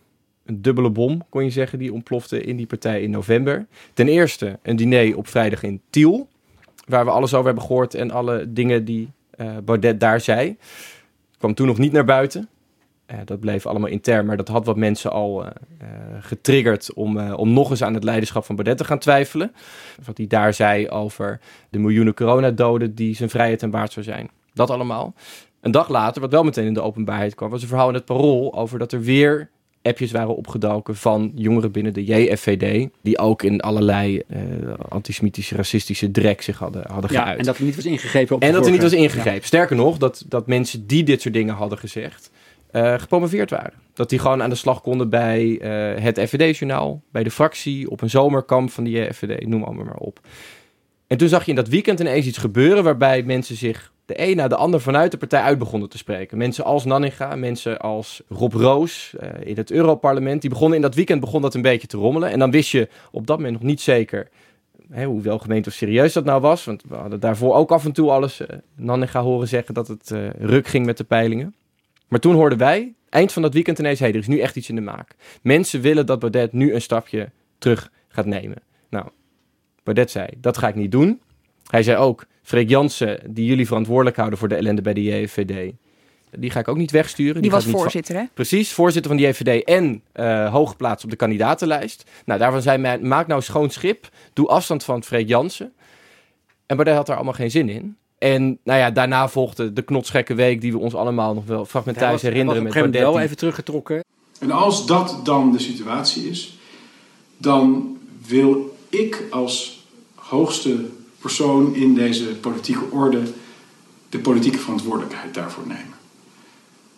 [0.44, 3.66] een dubbele bom, kon je zeggen, die ontplofte in die partij in november.
[3.94, 6.28] Ten eerste een diner op vrijdag in Tiel,
[6.86, 9.08] waar we alles over hebben gehoord en alle dingen die
[9.64, 10.56] Baudet daar zei.
[11.38, 12.48] Kwam toen nog niet naar buiten.
[13.06, 15.88] Eh, dat bleef allemaal intern, maar dat had wat mensen al eh, eh,
[16.20, 19.52] getriggerd om, eh, om nog eens aan het leiderschap van Baudet te gaan twijfelen.
[20.04, 24.30] Wat hij daar zei over de miljoenen coronadoden die zijn vrijheid en waard zou zijn.
[24.52, 25.14] Dat allemaal.
[25.60, 28.04] Een dag later, wat wel meteen in de openbaarheid kwam, was een verhaal in het
[28.04, 29.50] parool over dat er weer
[29.84, 32.88] appjes waren opgedoken van jongeren binnen de JFVD.
[33.02, 34.40] Die ook in allerlei eh,
[34.88, 37.38] antisemitische, racistische drek zich hadden, hadden Ja, geuit.
[37.38, 39.46] en dat er niet was ingegrepen op de En dat er niet was ingegrepen.
[39.46, 42.30] Sterker nog, dat, dat mensen die dit soort dingen hadden gezegd,
[42.70, 43.72] eh, gepromoveerd waren.
[43.94, 48.00] Dat die gewoon aan de slag konden bij eh, het FVD-journaal, bij de fractie, op
[48.00, 50.20] een zomerkamp van die FVD, noem allemaal maar op.
[51.06, 54.36] En toen zag je in dat weekend ineens iets gebeuren waarbij mensen zich de een
[54.36, 56.38] na de ander vanuit de partij uit begonnen te spreken.
[56.38, 60.94] Mensen als Nanninga, mensen als Rob Roos eh, in het Europarlement, die begonnen in dat
[60.94, 62.30] weekend begon dat een beetje te rommelen.
[62.30, 64.28] En dan wist je op dat moment nog niet zeker
[64.90, 66.64] hè, hoe welgemeend of serieus dat nou was.
[66.64, 70.10] Want we hadden daarvoor ook af en toe alles uh, Nanninga horen zeggen dat het
[70.10, 71.54] uh, ruk ging met de peilingen.
[72.08, 74.68] Maar toen hoorden wij, eind van dat weekend ineens, hey, er is nu echt iets
[74.68, 75.14] in de maak.
[75.42, 78.58] Mensen willen dat Baudet nu een stapje terug gaat nemen.
[78.88, 79.06] Nou,
[79.82, 81.20] Baudet zei, dat ga ik niet doen.
[81.66, 85.72] Hij zei ook, Freek Jansen, die jullie verantwoordelijk houden voor de ellende bij de JVD,
[86.38, 87.32] die ga ik ook niet wegsturen.
[87.32, 88.24] Die, die was voorzitter, hè?
[88.34, 92.10] Precies, voorzitter van de JVD en uh, hooggeplaatst op de kandidatenlijst.
[92.24, 95.72] Nou, daarvan zei mij, maak nou schoon schip, doe afstand van Freek Jansen.
[96.66, 97.96] En Baudet had daar allemaal geen zin in.
[98.18, 102.22] En nou ja, daarna volgde de knotsgekke week die we ons allemaal nog wel fragmentarisch
[102.22, 102.62] herinneren.
[102.62, 104.04] met Baudet wel even teruggetrokken.
[104.38, 106.58] En als dat dan de situatie is,
[107.36, 107.96] dan
[108.26, 110.84] wil ik als hoogste
[111.24, 113.22] persoon in deze politieke orde
[114.08, 115.94] de politieke verantwoordelijkheid daarvoor nemen.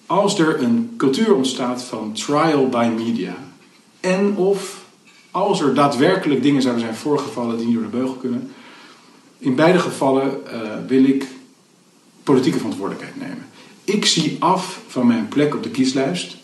[0.07, 3.37] Als er een cultuur ontstaat van trial by media
[4.01, 4.85] en of
[5.31, 8.51] als er daadwerkelijk dingen zouden zijn voorgevallen die niet door de beugel kunnen,
[9.39, 11.27] in beide gevallen uh, wil ik
[12.23, 13.47] politieke verantwoordelijkheid nemen.
[13.85, 16.36] Ik zie af van mijn plek op de kieslijst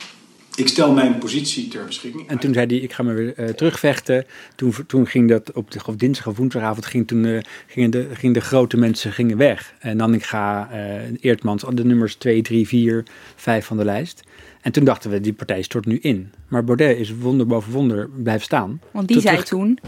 [0.55, 2.29] ik stel mijn positie ter beschikking.
[2.29, 4.27] En toen zei hij, ik ga me weer uh, terugvechten.
[4.57, 8.09] Toen, toen ging dat op de of dinsdag of woensdagavond, ging, toen, uh, gingen, de,
[8.13, 9.75] gingen de grote mensen gingen weg.
[9.79, 10.79] En dan ik ga uh,
[11.21, 13.05] Eertmans, de nummers 2, 3, 4,
[13.37, 14.23] 5 van de lijst.
[14.61, 16.33] En toen dachten we, die partij stort nu in.
[16.49, 18.81] Maar Baudet is wonder boven wonder blijven staan.
[18.91, 19.79] Want die zei toen,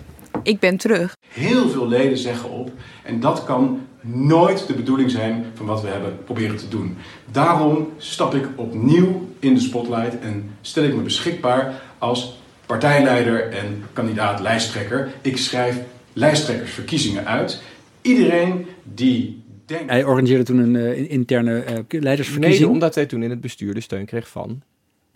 [0.43, 1.17] ik ben terug.
[1.29, 2.73] Heel veel leden zeggen op.
[3.03, 6.97] En dat kan nooit de bedoeling zijn van wat we hebben proberen te doen.
[7.33, 13.85] Daarom stap ik opnieuw in de spotlight en stel ik me beschikbaar als partijleider en
[13.93, 15.13] kandidaat lijsttrekker.
[15.21, 15.79] Ik schrijf
[16.13, 17.63] lijsttrekkersverkiezingen uit.
[18.03, 19.91] Iedereen die denkt...
[19.91, 22.65] Hij organiseerde toen een uh, interne uh, leidersverkiezing.
[22.65, 24.63] Nee, omdat hij toen in het bestuur de steun kreeg van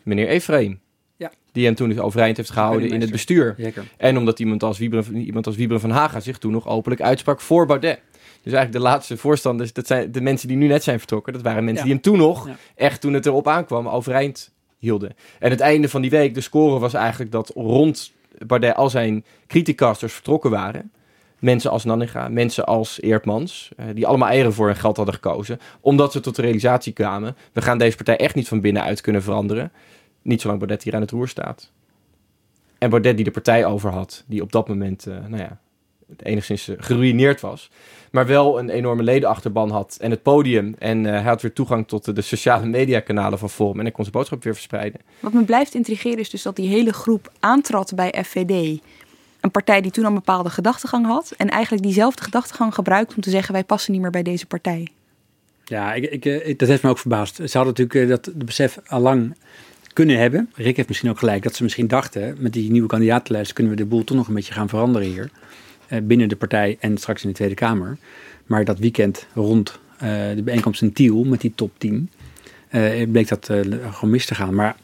[0.03, 0.81] meneer Efraim.
[1.17, 1.33] Ja.
[1.53, 3.55] Die hem toen overeind heeft gehouden in het bestuur.
[3.59, 3.85] Zeker.
[3.97, 7.41] En omdat iemand als, Wieberen, iemand als Wieberen van Haga zich toen nog openlijk uitsprak
[7.41, 8.01] voor Baudet.
[8.43, 11.33] Dus eigenlijk de laatste voorstanders, dat zijn de mensen die nu net zijn vertrokken.
[11.33, 11.93] Dat waren mensen Ja.
[11.93, 12.57] die hem toen nog, Ja.
[12.75, 15.15] echt toen het erop aankwam, overeind hielden.
[15.39, 18.13] En het einde van die week, de score was eigenlijk dat rond
[18.47, 20.91] Baudet al zijn criticasters vertrokken waren.
[21.39, 25.61] Mensen als Nanninga, mensen als Eertmans, eh, die allemaal eieren voor hun geld hadden gekozen.
[25.81, 29.23] Omdat ze tot de realisatie kwamen, we gaan deze partij echt niet van binnenuit kunnen
[29.23, 29.73] veranderen.
[30.23, 31.71] Niet zolang Baudet hier aan het roer staat.
[32.79, 35.59] En Baudet die de partij over had, die op dat moment, eh, nou ja,
[36.23, 37.71] enigszins geruineerd was.
[38.11, 40.75] Maar wel een enorme ledenachterban had en het podium.
[40.79, 43.77] En eh, hij had weer toegang tot de, de sociale mediakanalen van Forum.
[43.77, 45.01] En hij kon zijn boodschap weer verspreiden.
[45.21, 48.81] Wat me blijft intrigeren is dus dat die hele groep aantrad bij FVD.
[49.41, 51.35] Een partij die toen al een bepaalde gedachtegang had.
[51.37, 54.89] En eigenlijk diezelfde gedachtegang gebruikt om te zeggen wij passen niet meer bij deze partij.
[55.65, 57.37] Ja, ik, ik, eh, dat heeft me ook verbaasd.
[57.37, 59.37] Ze hadden natuurlijk eh, dat de besef al lang
[59.93, 60.51] kunnen hebben.
[60.55, 62.37] Rick heeft misschien ook gelijk dat ze misschien dachten...
[62.39, 65.31] met die nieuwe kandidatenlijst kunnen we de boel toch nog een beetje gaan veranderen hier.
[65.89, 67.99] Eh, binnen de partij en straks in de Tweede Kamer.
[68.47, 72.11] Maar dat weekend rond eh, de bijeenkomst in Tiel met die top 10...
[72.69, 74.55] eh, bleek dat eh, gewoon mis te gaan.
[74.55, 74.77] Maar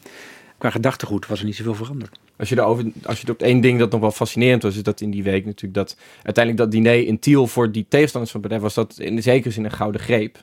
[0.58, 2.18] qua gedachtegoed was er niet zoveel veranderd.
[2.36, 5.00] Als je, daarover, als je op één ding dat nog wel fascinerend was, is dat
[5.00, 8.62] in die week natuurlijk dat uiteindelijk dat diner in Tiel voor die tegenstanders van Baudet
[8.62, 10.42] was dat in de zekere zin een gouden greep.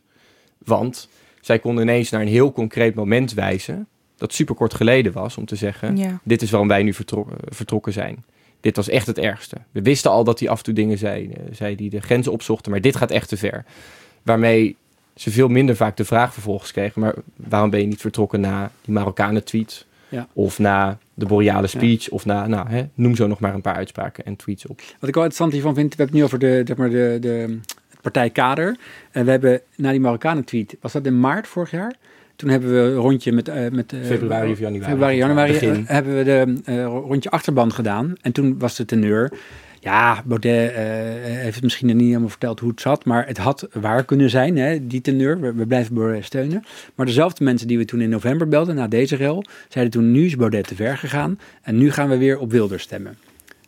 [0.58, 1.10] Want
[1.42, 5.46] zij konden ineens naar een heel concreet moment wijzen dat super kort geleden was om
[5.46, 6.20] te zeggen, Ja.
[6.24, 6.94] dit is waarom wij nu
[7.50, 8.24] vertrokken zijn.
[8.62, 9.56] Dit was echt het ergste.
[9.72, 12.32] We wisten al dat hij af en toe dingen zei, eh, zei die de grenzen
[12.32, 13.66] opzochten, maar dit gaat echt te ver.
[14.22, 14.76] Waarmee
[15.16, 18.72] ze veel minder vaak de vraag vervolgens kregen, maar waarom ben je niet vertrokken na
[18.82, 19.86] die Marokkanen tweet?
[20.10, 20.28] Ja.
[20.34, 23.76] Of na de boreale speech, of na, nou, hè, noem zo nog maar een paar
[23.76, 24.78] uitspraken en tweets op.
[24.78, 27.18] Wat ik wel interessant hiervan vind, we hebben het nu over de, zeg maar de,
[27.22, 27.60] de,
[28.02, 28.78] partijkader.
[29.12, 31.96] En we hebben na die Marokkanen tweet, was dat in maart vorig jaar?
[32.42, 33.48] Toen hebben we een rondje met...
[33.48, 34.92] eh, met eh, Februari of januari.
[34.92, 35.74] Februari, januari Begin.
[35.74, 38.14] eh, hebben we de rondje achterban gedaan.
[38.22, 39.32] En toen was de teneur...
[39.80, 40.72] Ja, Baudet
[41.24, 44.88] heeft misschien niet helemaal verteld hoe het zat, maar het had waar kunnen zijn, hè,
[44.88, 45.40] die teneur.
[45.40, 46.64] We, we blijven Baudet steunen.
[46.96, 50.26] Maar dezelfde mensen die we toen in november belden, na deze rel, zeiden toen, nu
[50.26, 53.18] is Baudet te ver gegaan en nu gaan we weer op Wilders stemmen.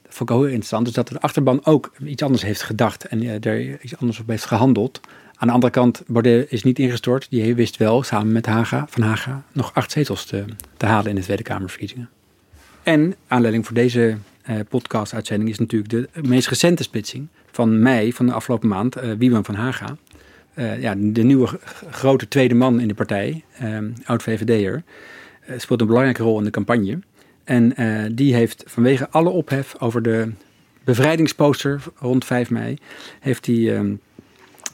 [0.04, 0.86] Dat vond ik heel interessant.
[0.86, 4.46] Dus dat de achterban ook iets anders heeft gedacht en er iets anders op heeft
[4.46, 5.00] gehandeld.
[5.44, 7.28] Aan de andere kant, Baudet is niet ingestort.
[7.30, 10.46] Die wist wel, samen met Haga, Van Haga, nog acht zetels te,
[10.78, 12.10] te halen in de Tweede Kamerverkiezingen.
[12.84, 18.26] En aanleiding voor deze eh, podcast-uitzending is natuurlijk de meest recente splitsing van mei van
[18.26, 19.98] de afgelopen maand, eh Wiebren van Haga.
[20.54, 23.44] Eh, ja, de nieuwe grote tweede man in de partij,
[24.06, 24.84] oud-VVD'er,
[25.58, 27.00] speelt een belangrijke rol in de campagne.
[27.44, 27.74] En
[28.16, 30.32] die heeft vanwege alle ophef over de
[30.84, 32.78] bevrijdingsposter rond 5 mei,
[33.20, 33.82] heeft hij eh,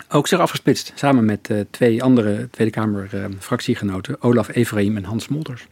[0.10, 0.92] ook zich afgesplitst.
[0.96, 5.68] Samen met eh, twee andere Tweede Kamer eh, fractiegenoten, Olaf Efraim en Hans Smolders.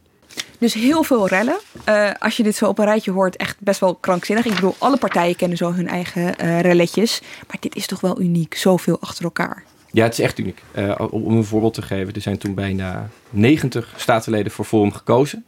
[0.58, 1.60] Dus heel veel rellen.
[1.90, 4.46] Uh, als je dit zo op een rijtje hoort, echt best wel krankzinnig.
[4.46, 7.22] Ik bedoel, alle partijen kennen zo hun eigen uh, relletjes.
[7.48, 9.64] Maar dit is toch wel uniek, zoveel achter elkaar.
[9.92, 10.62] Ja, het is echt uniek.
[10.78, 15.46] Uh, om een voorbeeld te geven, er zijn toen bijna 90 statenleden voor Forum gekozen.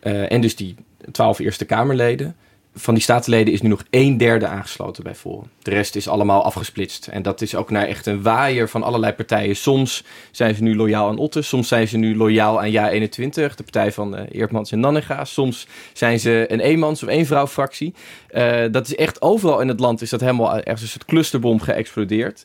[0.00, 0.76] en dus die
[1.12, 2.36] 12 Eerste Kamerleden
[2.74, 5.48] van die statenleden is nu nog een derde aangesloten bij Forum.
[5.62, 7.06] De rest is allemaal afgesplitst.
[7.06, 9.56] En dat is ook naar echt een waaier van allerlei partijen.
[9.56, 13.62] Soms zijn ze nu loyaal aan Otte, soms zijn ze nu loyaal aan Ja21, de
[13.62, 15.24] partij van uh, Eertmans en Nannega.
[15.24, 17.94] Soms zijn ze een eenmans- of eenvrouwfractie.
[18.34, 21.60] Uh, dat is echt overal in het land is dat helemaal ergens een soort clusterbom
[21.60, 22.44] geëxplodeerd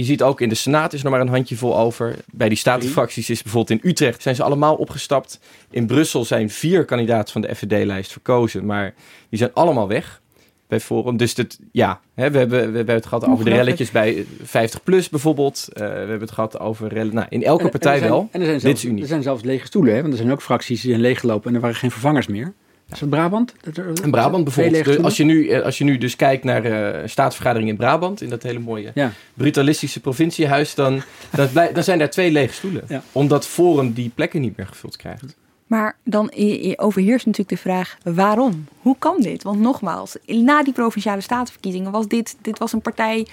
[0.00, 2.16] je ziet ook in de Senaat is er maar een handjevol over.
[2.32, 5.40] Bij die statenfracties is bijvoorbeeld in Utrecht zijn ze allemaal opgestapt.
[5.70, 8.94] In Brussel zijn vier kandidaten van de FVD-lijst verkozen, maar
[9.28, 10.20] die zijn allemaal weg
[10.68, 11.16] bij Forum.
[11.16, 14.82] Dus dat, ja, hè, we, hebben, we hebben het gehad over de relletjes bij 50
[14.82, 15.68] plus bijvoorbeeld.
[15.72, 17.14] Uh, we hebben het gehad over rellen.
[17.14, 18.28] Nou, in elke partij wel.
[18.30, 20.00] En er zijn, zelfs, Dit is Er zijn zelfs lege stoelen, hè?
[20.00, 22.52] want er zijn ook fracties die zijn leeggelopen en er waren geen vervangers meer.
[22.92, 23.54] Is het Brabant?
[24.02, 24.84] In Brabant bijvoorbeeld.
[24.84, 28.20] Dus als, je nu, eh, als je nu dus kijkt naar uh, staatsvergadering in Brabant,
[28.20, 29.12] in dat hele mooie ja.
[29.34, 32.84] brutalistische provinciehuis, dan, dan, dan, zijn daar twee lege stoelen.
[32.88, 33.02] Ja.
[33.12, 35.36] Omdat Forum die plekken niet meer gevuld krijgt.
[35.66, 36.32] Maar dan
[36.76, 38.66] overheerst natuurlijk de vraag waarom?
[38.80, 39.42] Hoe kan dit?
[39.42, 43.26] Want nogmaals, na die provinciale statenverkiezingen was dit, dit was een partij.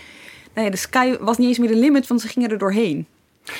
[0.53, 3.07] Nou ja, de sky was niet eens meer de limit, want ze gingen er doorheen.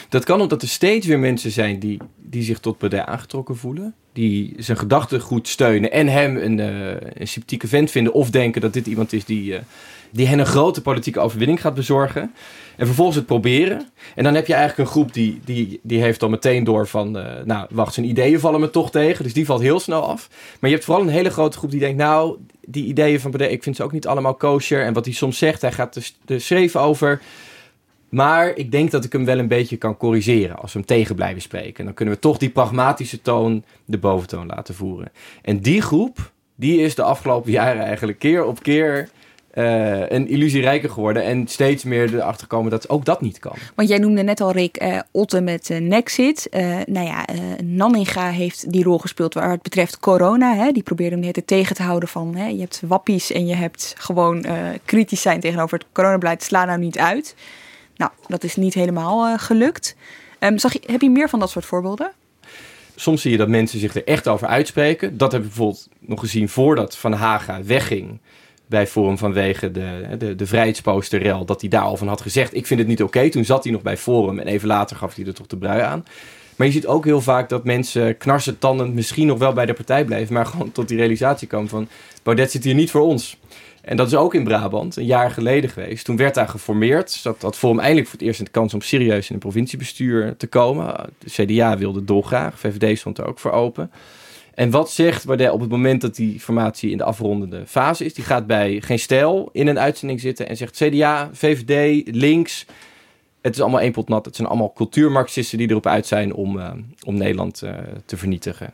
[0.10, 2.00] Dat kan omdat er steeds weer mensen zijn die,
[2.30, 3.94] die zich tot Baudet aangetrokken voelen.
[4.14, 8.14] Die zijn gedachten goed steunen en hem een, uh, een sympathieke vent vinden.
[8.14, 9.60] Of denken dat dit iemand is die, uh,
[10.12, 12.34] die hen een grote politieke overwinning gaat bezorgen.
[12.76, 13.90] En vervolgens het proberen.
[14.16, 17.18] En dan heb je eigenlijk een groep die, die, die heeft dan meteen door van...
[17.18, 19.24] Uh, nou, wacht, zijn ideeën vallen me toch tegen.
[19.24, 20.30] Dus die valt heel snel af.
[20.60, 21.98] Maar je hebt vooral een hele grote groep die denkt...
[21.98, 24.84] nou, die ideeën van Baudet, ik vind ze ook niet allemaal kosher.
[24.84, 27.22] En wat hij soms zegt, hij gaat er, er schreef over...
[28.10, 31.16] Maar ik denk dat ik hem wel een beetje kan corrigeren als we hem tegen
[31.16, 31.86] blijven spreken.
[31.86, 35.12] Dan kunnen we toch die pragmatische toon de boventoon laten voeren.
[35.42, 39.10] En die groep, die is de afgelopen jaren eigenlijk keer op keer
[39.54, 41.24] uh, een illusierijker geworden.
[41.24, 43.56] En steeds meer erachter komen dat ook dat niet kan.
[43.76, 46.48] Want jij noemde net al Rick uh, Otte met uh, Nexit.
[46.86, 47.26] nou ja,
[47.64, 50.56] Nanninga heeft die rol gespeeld waar het betreft corona.
[50.56, 50.72] Hè.
[50.72, 52.36] Die probeerde hem net tegen te houden van...
[52.36, 54.46] Hè, je hebt wappies en je hebt gewoon
[54.86, 56.44] kritisch zijn tegenover het coronabeleid.
[56.44, 57.36] Sla nou niet uit.
[57.98, 59.96] Nou, dat is niet helemaal uh, gelukt.
[60.40, 62.12] Um, zag je, heb je meer van dat soort voorbeelden?
[62.96, 65.18] Soms zie je dat mensen zich er echt over uitspreken.
[65.18, 68.20] Dat heb ik bijvoorbeeld nog gezien voordat Van Haga wegging
[68.66, 71.46] bij Forum vanwege de, de, de vrijheidsposterrel.
[71.46, 73.30] Dat hij daar al van had gezegd, ik vind het niet oké.
[73.30, 75.82] Toen zat hij nog bij Forum en even later gaf hij er toch de brui
[75.82, 76.06] aan.
[76.56, 80.06] Maar je ziet ook heel vaak dat mensen knarsetandend misschien nog wel bij de partij
[80.06, 80.34] blijven.
[80.34, 81.88] Maar gewoon tot die realisatie komen van,
[82.24, 83.38] Baudet zit hier niet voor ons.
[83.88, 86.06] En dat is ook in Brabant, een jaar geleden geweest.
[86.06, 87.24] Toen werd daar geformeerd.
[87.24, 90.48] Dat had Forum eindelijk voor het eerst de kans om serieus in een provinciebestuur te
[90.48, 90.96] komen.
[91.18, 93.92] De CDA wilde dolgraag, VVD stond er ook voor open.
[94.54, 98.14] En wat zegt Baudet op het moment dat die formatie in de afrondende fase is?
[98.14, 102.66] Die gaat bij Geen Stijl in een uitzending zitten en zegt CDA, VVD, links.
[103.42, 104.26] Het is allemaal één pot nat.
[104.26, 106.72] Het zijn allemaal cultuurmarxisten die erop uit zijn om, uh,
[107.06, 107.72] om Nederland uh,
[108.06, 108.74] te vernietigen.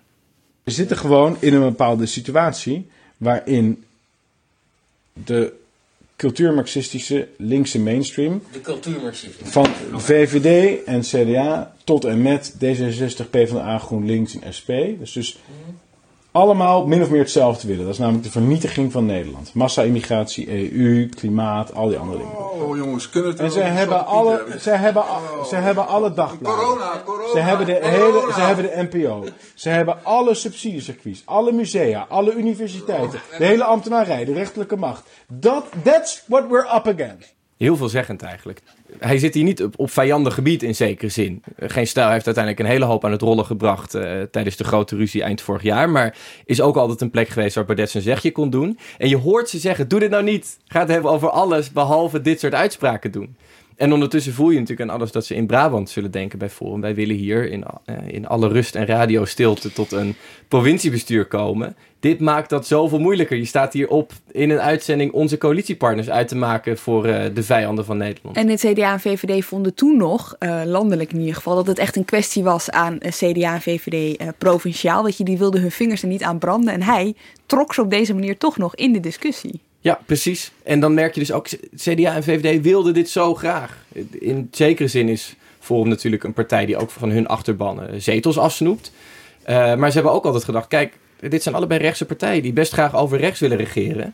[0.64, 3.84] We zitten gewoon in een bepaalde situatie waarin
[5.14, 5.54] de
[6.16, 8.42] cultuurmarxistische linkse mainstream.
[8.52, 9.46] De cultuurmarxisme.
[9.48, 14.70] Van VVD en CDA tot en met D66, PvdA, GroenLinks en SP.
[15.00, 15.38] Dus, dus
[16.34, 17.84] allemaal min of meer hetzelfde willen.
[17.84, 19.54] Dat is namelijk de vernietiging van Nederland.
[19.54, 22.38] Massa-immigratie, EU, klimaat, al die andere dingen.
[22.38, 25.04] Oh jongens, kunnen het En ze hebben, alle, ze, hebben,
[25.46, 26.60] ze hebben alle dagbladen.
[26.60, 29.24] Corona, corona, ze hebben de, hele, ze hebben de NPO.
[29.54, 33.20] Ze hebben alle subsidiecircuits, alle musea, alle universiteiten.
[33.38, 35.10] De hele ambtenarij, de rechterlijke macht.
[35.28, 37.34] Dat, that's what we're up against.
[37.58, 38.62] Heel veelzeggend eigenlijk.
[39.00, 41.44] Hij zit hier niet op, op vijandig gebied in zekere zin.
[41.58, 44.96] Geen Stijl heeft uiteindelijk een hele hoop aan het rollen gebracht uh, tijdens de grote
[44.96, 45.90] ruzie eind vorig jaar.
[45.90, 48.80] Maar is ook altijd een plek geweest waar Baudet zijn zegje kon doen.
[48.98, 50.58] En je hoort ze zeggen, doe dit nou niet.
[50.68, 53.36] Ga het hebben over alles behalve dit soort uitspraken doen.
[53.84, 56.50] En ondertussen voel je natuurlijk aan alles dat ze in Brabant zullen denken bij.
[56.80, 60.16] Wij willen hier in, uh, in alle rust en radiostilte tot een
[60.48, 61.76] provinciebestuur komen.
[62.00, 63.38] Dit maakt dat zoveel moeilijker.
[63.38, 67.44] Je staat hier op in een uitzending onze coalitiepartners uit te maken voor uh, de
[67.44, 68.38] vijanden van Nederland.
[68.38, 71.80] En het CDA en VVD vonden toen nog, uh, landelijk in ieder geval, dat het
[71.80, 75.04] echt een kwestie was aan CDA en VVD provinciaal.
[75.04, 76.74] Dat je die wilden hun vingers er niet aan branden.
[76.74, 77.16] En hij
[77.46, 79.62] trok ze op deze manier toch nog in de discussie.
[79.84, 80.52] Ja, precies.
[80.64, 83.86] En dan merk je dus ook, CDA en VVD wilden dit zo graag.
[84.12, 88.92] In zekere zin is Forum natuurlijk een partij die ook van hun achterban zetels afsnoept.
[89.50, 92.74] Uh, maar ze hebben ook altijd gedacht, kijk, dit zijn allebei rechtse partijen die best
[92.74, 94.14] graag over rechts willen regeren.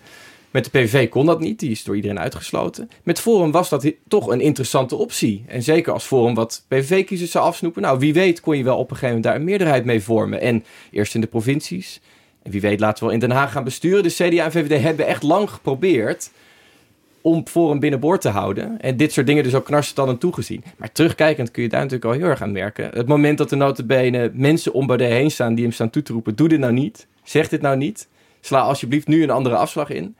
[0.51, 2.89] Met de PVV kon dat niet, die is door iedereen uitgesloten.
[3.03, 5.43] Met Forum was dat toch een interessante optie.
[5.47, 7.82] En zeker als Forum wat PVV-kiezers zou afsnoepen.
[7.82, 10.41] Nou, wie weet kon je wel op een gegeven moment daar een meerderheid mee vormen.
[10.41, 12.01] En eerst in de provincies.
[12.49, 14.03] Wie weet laten we wel in Den Haag gaan besturen.
[14.03, 16.31] De CDA en VVD hebben echt lang geprobeerd
[17.21, 18.81] om Forum binnenboord te houden.
[18.81, 20.63] En dit soort dingen dus ook knarsen dan toegezien.
[20.77, 22.89] Maar terugkijkend kun je daar natuurlijk al heel erg aan merken.
[22.93, 26.13] Het moment dat er notabene mensen om Baudet heen staan die hem staan toe te
[26.13, 26.35] roepen.
[26.35, 27.07] Doe dit nou niet.
[27.23, 28.07] Zeg dit nou niet.
[28.41, 30.15] Sla alsjeblieft nu een andere afslag in.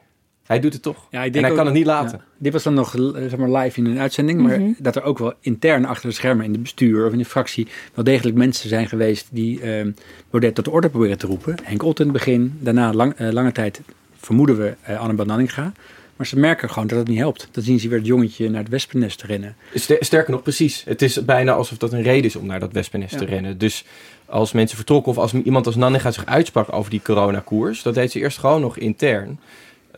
[0.50, 1.08] Hij doet het toch.
[1.10, 2.18] Ja, ik en hij ook- kan het niet laten.
[2.18, 2.96] ja, dit was dan nog
[3.30, 4.42] zeg maar, live in een uitzending.
[4.42, 4.72] Maar Mhm.
[4.78, 7.68] dat er ook wel intern achter de schermen in de bestuur of in de fractie
[7.94, 9.86] wel degelijk mensen zijn geweest die eh,
[10.30, 11.56] Baudet tot de orde proberen te roepen.
[11.64, 13.82] Henk Otten in het begin, daarna lang, eh, lange tijd
[14.20, 15.72] vermoeden we eh, Anne Bananninga.
[16.16, 17.48] Maar ze merken gewoon dat het niet helpt.
[17.52, 19.56] Dan zien ze weer het jongetje naar het wespennest rennen.
[19.74, 20.84] Ster- Sterker nog, precies.
[20.86, 23.58] Het is bijna alsof dat een reden is om naar dat wespennest te rennen.
[23.58, 23.86] Dus
[24.26, 28.12] als mensen vertrokken of als iemand als Nanninga zich uitsprak over die coronakoers, dat deed
[28.12, 29.40] ze eerst gewoon nog intern.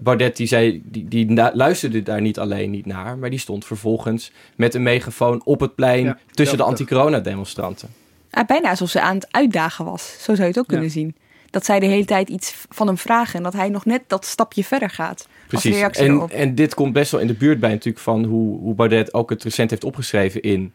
[0.04, 4.32] Baudet die zei, die, die luisterde daar niet alleen niet naar, maar die stond vervolgens
[4.56, 7.90] met een megafoon op het plein Ja, tussen de anti-corona-demonstranten.
[8.32, 10.12] Ah, bijna alsof ze aan het uitdagen was.
[10.12, 11.16] Zo zou je het ook kunnen zien.
[11.50, 14.26] Dat zij de hele tijd iets van hem vragen en dat hij nog net dat
[14.26, 15.28] stapje verder gaat.
[15.48, 15.76] Precies.
[15.76, 16.32] reactie En, erop.
[16.32, 19.30] en dit komt best wel in de buurt bij natuurlijk van hoe, hoe Baudet ook
[19.30, 20.74] het recent heeft opgeschreven in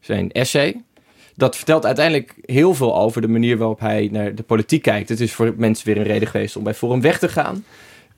[0.00, 0.82] zijn essay.
[1.34, 5.08] Dat vertelt uiteindelijk heel veel over de manier waarop hij naar de politiek kijkt.
[5.08, 7.64] Het is voor mensen weer een reden geweest om bij Forum weg te gaan.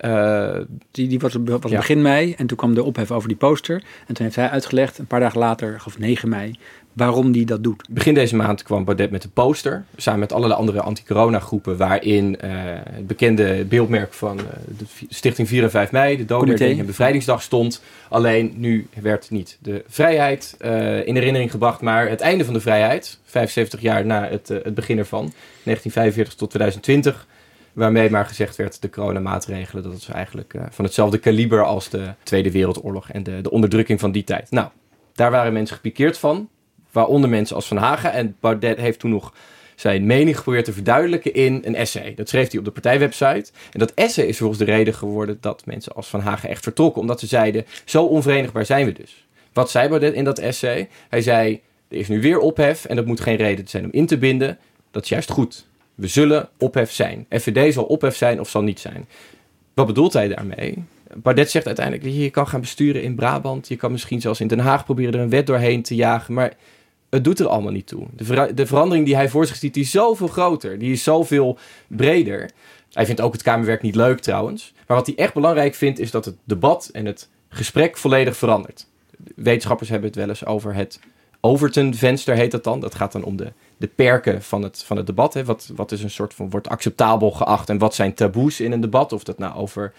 [0.00, 0.56] Eh,
[0.90, 1.76] Die, die was, was Ja.
[1.76, 3.82] begin mei en toen kwam de ophef over die poster.
[4.06, 6.58] En toen heeft hij uitgelegd, een paar dagen later, of 9 mei,
[6.92, 7.86] waarom die dat doet.
[7.90, 12.50] Begin deze maand kwam Baudet met een poster, samen met allerlei andere anti-corona-groepen, waarin eh,
[12.90, 14.44] het bekende beeldmerk van eh,
[14.78, 17.82] de Stichting 4 en 5 mei, de doodherdenking en bevrijdingsdag stond.
[18.08, 20.56] Alleen nu werd niet de vrijheid
[21.04, 24.98] in herinnering gebracht, maar het einde van de vrijheid, 75 jaar na het, het begin
[24.98, 25.32] ervan,
[25.64, 27.26] 1945 tot 2020.
[27.72, 32.14] Waarmee maar gezegd werd, de coronamaatregelen, dat is eigenlijk eh, van hetzelfde kaliber als de
[32.22, 34.50] Tweede Wereldoorlog en de, de onderdrukking van die tijd.
[34.50, 34.68] Nou,
[35.14, 36.48] daar waren mensen gepikeerd van.
[36.92, 38.12] Waaronder mensen als Van Hagen.
[38.12, 39.32] En Baudet heeft toen nog
[39.74, 42.14] zijn mening geprobeerd te verduidelijken in een essay.
[42.14, 43.50] Dat schreef hij op de partijwebsite.
[43.72, 47.00] En dat essay is volgens de reden geworden dat mensen als Van Hagen echt vertrokken.
[47.00, 49.26] Omdat ze zeiden, zo onverenigbaar zijn we dus.
[49.52, 50.88] Wat zei Baudet in dat essay?
[51.08, 54.06] Hij zei, er is nu weer ophef en dat moet geen reden zijn om in
[54.06, 54.58] te binden.
[54.90, 55.68] Dat is juist goed.
[56.00, 57.26] We zullen ophef zijn.
[57.30, 59.08] FVD zal ophef zijn of zal niet zijn.
[59.74, 60.84] Wat bedoelt hij daarmee?
[61.14, 63.68] Baudet zegt uiteindelijk, je, kan gaan besturen in Brabant.
[63.68, 66.34] Je kan misschien zelfs in Den Haag proberen er een wet doorheen te jagen.
[66.34, 66.52] Maar
[67.10, 68.06] het doet er allemaal niet toe.
[68.16, 70.78] De, de verandering die hij voor zich ziet, die is zoveel groter.
[70.78, 72.50] Die is zoveel breder.
[72.92, 74.72] Hij vindt ook het Kamerwerk niet leuk trouwens.
[74.86, 78.86] Maar wat hij echt belangrijk vindt, is dat het debat en het gesprek volledig verandert.
[79.34, 81.00] Wetenschappers hebben het wel eens over het
[81.40, 82.80] Overton-venster, heet dat dan.
[82.80, 85.34] Dat gaat dan om de, de perken van het, van het debat.
[85.34, 85.44] Hè.
[85.44, 88.80] Wat, wat is een soort van, wordt acceptabel geacht en wat zijn taboes in een
[88.80, 89.12] debat?
[89.12, 89.92] Of dat nou over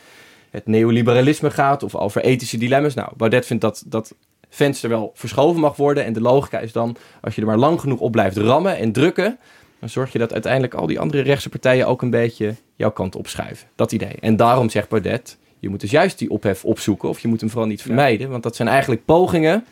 [0.50, 2.94] het neoliberalisme gaat of over ethische dilemma's.
[2.94, 4.13] Nou, Baudet vindt dat dat
[4.50, 6.06] venster wel verschoven mag worden.
[6.06, 8.91] En de logica is dan, als je er maar lang genoeg op blijft rammen en
[8.91, 9.39] drukken,
[9.80, 13.15] dan zorg je dat uiteindelijk al die andere rechtse partijen ook een beetje jouw kant
[13.15, 13.67] opschuiven.
[13.76, 14.15] Dat idee.
[14.20, 17.50] En daarom zegt Baudet, je moet dus juist die ophef opzoeken of je moet hem
[17.50, 18.30] vooral niet vermijden.
[18.30, 19.65] Want dat zijn eigenlijk pogingen,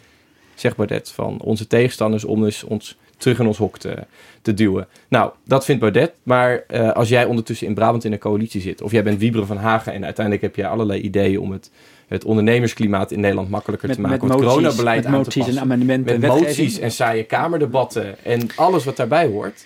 [0.55, 3.97] zegt Baudet, van onze tegenstanders om dus ons terug in ons hok te,
[4.41, 4.87] te duwen.
[5.07, 6.11] Nou, dat vindt Baudet.
[6.23, 9.47] Maar eh, als jij ondertussen in Brabant in een coalitie zit, of jij bent Wieberen
[9.47, 11.71] van Hagen en uiteindelijk heb jij allerlei ideeën om het,
[12.07, 15.11] het ondernemersklimaat in Nederland makkelijker Met- te maken, met om het moties, coronabeleid met aan
[15.11, 15.63] te moties en passen.
[15.63, 19.65] amendementen, Met moties en saaie kamerdebatten en alles wat daarbij hoort.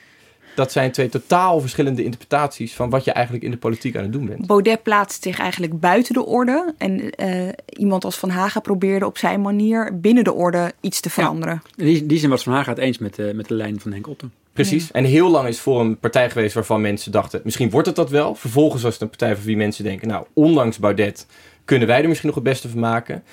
[0.55, 4.11] Dat zijn twee totaal verschillende interpretaties van wat je eigenlijk in de politiek aan het
[4.11, 4.47] doen bent.
[4.47, 6.73] Baudet plaatst zich eigenlijk buiten de orde.
[6.77, 11.09] En eh, iemand als Van Haga probeerde op zijn manier binnen de orde iets te
[11.09, 11.61] veranderen.
[11.75, 13.91] In die, die zin was Van Haga het eens met, eh, met de lijn van
[13.91, 14.31] Henk Otten.
[14.53, 14.91] Precies.
[14.91, 18.09] En heel lang is voor een partij geweest waarvan mensen dachten, misschien wordt het dat
[18.09, 18.35] wel.
[18.35, 21.27] Vervolgens was het een partij van wie mensen denken, nou, ondanks Baudet
[21.65, 23.23] kunnen wij er misschien nog het beste van maken.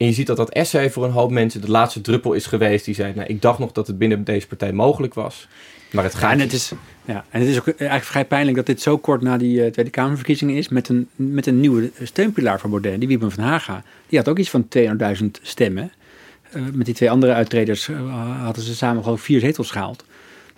[0.00, 2.84] En je ziet dat dat essay voor een hoop mensen de laatste druppel is geweest.
[2.84, 5.48] Die zei, nou, ik dacht nog dat het binnen deze partij mogelijk was.
[5.90, 6.72] Maar het gaat Ja, en het is,
[7.04, 9.70] ja, en het is ook eigenlijk vrij pijnlijk dat dit zo kort na die eh,
[9.70, 10.68] Tweede Kamerverkiezingen is.
[10.68, 13.82] Met een, met een nieuwe steunpilaar van Baudet, die Wieben van Haga.
[14.08, 15.92] Die had ook iets van 200.000 stemmen.
[16.50, 20.04] Eh, met die twee andere uittreders eh, hadden ze samen gewoon vier zetels gehaald.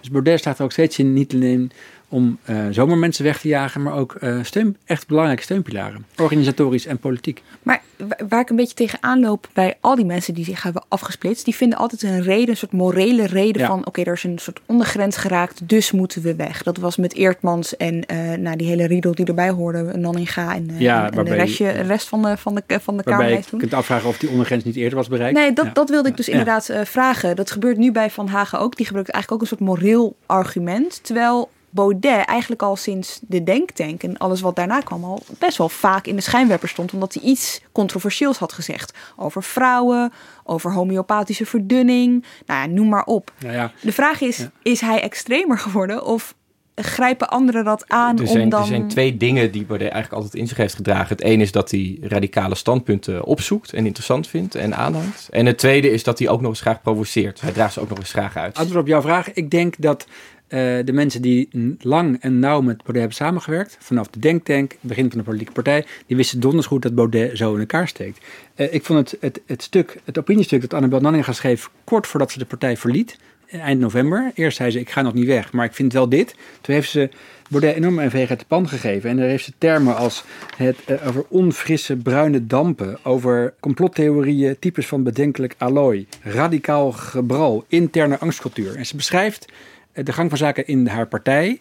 [0.00, 1.70] Dus Baudet staat er ook steeds in, niet alleen
[2.12, 6.06] om eh, zomaar mensen weg te jagen, maar ook eh, steun, echt belangrijke steunpilaren.
[6.16, 7.42] Organisatorisch en politiek.
[7.62, 10.84] Maar wa- waar ik een beetje tegenaan loop bij al die mensen die zich hebben
[10.88, 13.66] afgesplitst, die vinden altijd een reden, een soort morele reden Ja.
[13.68, 16.62] van: oké, er is een soort ondergrens geraakt, dus moeten we weg.
[16.62, 20.70] Dat was met Eertmans en eh nou, die hele riedel die erbij hoorde, Nanninga en,
[20.78, 23.56] Ja, en- en de restje, de rest van de, van de, van de Kamerlijst je
[23.56, 25.38] kunt afvragen of die ondergrens niet eerder was bereikt.
[25.38, 25.70] Nee, dat, Ja.
[25.72, 27.36] dat wilde ik dus inderdaad vragen.
[27.36, 28.76] Dat gebeurt nu bij Van Hagen ook.
[28.76, 31.00] Die gebruikt eigenlijk ook een soort moreel argument.
[31.04, 35.68] Terwijl Baudet eigenlijk al sinds de denktank en alles wat daarna kwam al best wel
[35.68, 36.92] vaak in de schijnwerper stond.
[36.92, 40.12] Omdat hij iets controversieels had gezegd over vrouwen,
[40.44, 42.24] over homeopathische verdunning.
[42.46, 43.32] Nou ja, noem maar op.
[43.38, 46.34] Nou ja, De vraag is, is hij extremer geworden of
[46.74, 48.60] grijpen anderen dat aan Er zijn, om dan...
[48.60, 51.08] er zijn twee dingen die Baudet eigenlijk altijd in zich heeft gedragen.
[51.08, 55.28] Het ene is dat hij radicale standpunten opzoekt en interessant vindt en aanhangt.
[55.30, 57.40] En het tweede is dat hij ook nog eens graag provoceert.
[57.40, 58.56] Hij draagt ze ook nog eens graag uit.
[58.56, 59.32] Antwoord op jouw vraag.
[59.32, 60.06] Ik denk dat
[60.52, 61.48] eh, de mensen die
[61.80, 65.84] lang en nauw met Baudet hebben samengewerkt, vanaf de denktank, begin van de politieke partij,
[66.06, 68.24] die wisten donders goed dat Baudet zo in elkaar steekt.
[68.54, 72.30] Eh, ik vond het, het, het stuk, het opiniestuk dat Annabel Nanninga schreef, kort voordat
[72.30, 74.30] ze de partij verliet, eh, eind november.
[74.34, 76.34] Eerst zei ze, ik ga nog niet weg, maar ik vind wel dit.
[76.60, 77.08] Toen heeft ze
[77.48, 79.10] Baudet enorm een veeg uit de pan gegeven.
[79.10, 80.24] En daar heeft ze termen als
[80.56, 80.76] het,
[81.06, 88.76] over onfrisse bruine dampen, over complottheorieën, types van bedenkelijk allooi, radicaal gebral, interne angstcultuur.
[88.76, 89.46] En ze beschrijft
[89.92, 91.58] de gang van zaken in haar partij.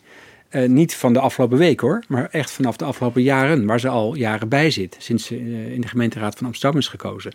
[0.49, 3.87] eh, niet van de afgelopen week hoor, maar echt vanaf de afgelopen jaren, waar ze
[3.87, 7.31] al jaren bij zit, sinds ze eh, in de gemeenteraad van Amsterdam is gekozen.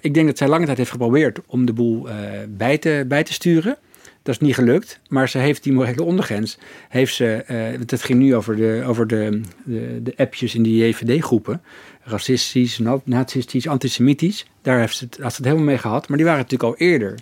[0.00, 2.16] Ik denk dat zij lange tijd heeft geprobeerd om de boel eh,
[2.48, 3.76] bij, te, bij te sturen.
[4.24, 6.58] Dat is niet gelukt, maar ze heeft die morele ondergrens.
[6.88, 7.44] Heeft ze,
[7.76, 11.62] want het ging nu over de, over de, de, de appjes in die JVD-groepen.
[12.02, 14.46] Racistisch, na- nazistisch, antisemitisch.
[14.62, 16.86] Daar heeft ze, het, had ze het helemaal mee gehad, maar die waren natuurlijk al
[16.86, 17.18] eerder.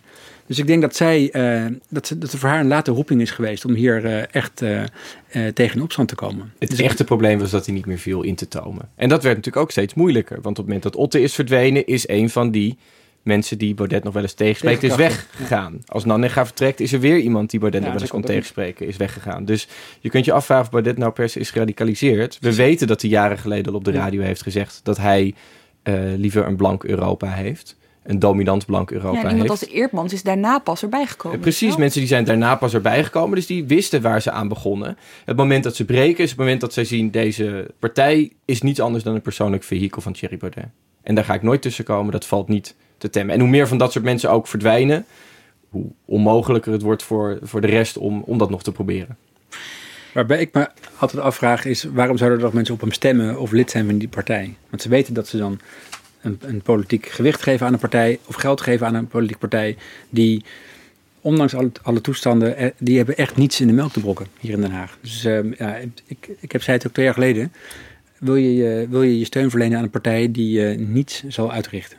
[0.46, 3.20] Dus ik denk dat zij, eh, dat, ze, dat er voor haar een late roeping
[3.20, 4.64] is geweest om hier eh, echt
[5.54, 6.52] tegen in opstand te komen.
[6.58, 8.88] Het Dus echte probleem was dat hij niet meer viel in te tomen.
[8.94, 10.40] En dat werd natuurlijk ook steeds moeilijker.
[10.40, 12.76] Want op het moment dat Otte is verdwenen, is een van die
[13.22, 15.78] mensen die Baudet nog wel eens tegenspreekt, is weggegaan.
[15.86, 18.86] Als Nanninga vertrekt, is er weer iemand die Baudet Ja, nog wel eens kon tegenspreken,
[18.86, 19.44] is weggegaan.
[19.44, 19.68] Dus
[20.00, 22.38] je kunt je afvragen of Baudet nou per se is geradicaliseerd.
[22.40, 23.98] We weten dat hij jaren geleden al op de Ja.
[23.98, 25.34] radio heeft gezegd dat hij
[25.82, 27.76] eh, liever een blank Europa heeft.
[28.02, 29.62] Een dominant blank Europa ja, en iemand heeft.
[29.62, 31.36] als Eertmans is daarna pas erbij gekomen.
[31.36, 33.34] Eh, Precies, mensen die zijn daarna pas erbij gekomen.
[33.36, 34.96] Dus die wisten waar ze aan begonnen.
[35.24, 37.10] Het moment dat ze breken is het moment dat zij zien...
[37.10, 40.64] deze partij is niets anders dan een persoonlijk vehikel van Thierry Baudet.
[41.02, 42.12] En daar ga ik nooit tussen komen.
[42.12, 43.34] Dat valt niet te temmen.
[43.34, 45.04] En hoe meer van dat soort mensen ook verdwijnen...
[45.68, 49.16] hoe onmogelijker het wordt voor, voor de rest om, om dat nog te proberen.
[50.12, 53.50] Waarbij ik me altijd afvraag is, waarom zouden er nog mensen op hem stemmen of
[53.50, 54.54] lid zijn van die partij?
[54.68, 55.60] Want ze weten dat ze dan
[56.20, 59.76] een, een politiek gewicht geven aan een partij of geld geven aan een politieke partij
[60.10, 60.44] die,
[61.20, 64.52] ondanks alle, alle toestanden, eh, die hebben echt niets in de melk te brokken hier
[64.52, 64.98] in Den Haag.
[65.00, 65.76] Dus eh, ja,
[66.06, 67.52] ik, ik heb zei het ook twee jaar geleden,
[68.18, 71.98] wil je, wil je je steun verlenen aan een partij die eh, niets zal uitrichten?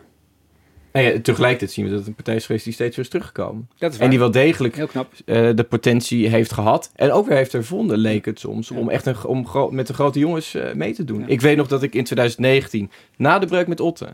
[0.93, 3.11] Nou ja, tegelijkertijd zien we dat het een partij is geweest die steeds weer is
[3.11, 3.69] teruggekomen.
[3.77, 5.13] Dat is en die wel degelijk Heel knap.
[5.25, 6.91] eh, de potentie heeft gehad.
[6.95, 10.19] En ook weer heeft ervonden, leek het soms, om echt een, om met de grote
[10.19, 11.23] jongens eh, mee te doen.
[11.27, 14.07] Ik weet nog dat ik in 2019, na de breuk met Otte,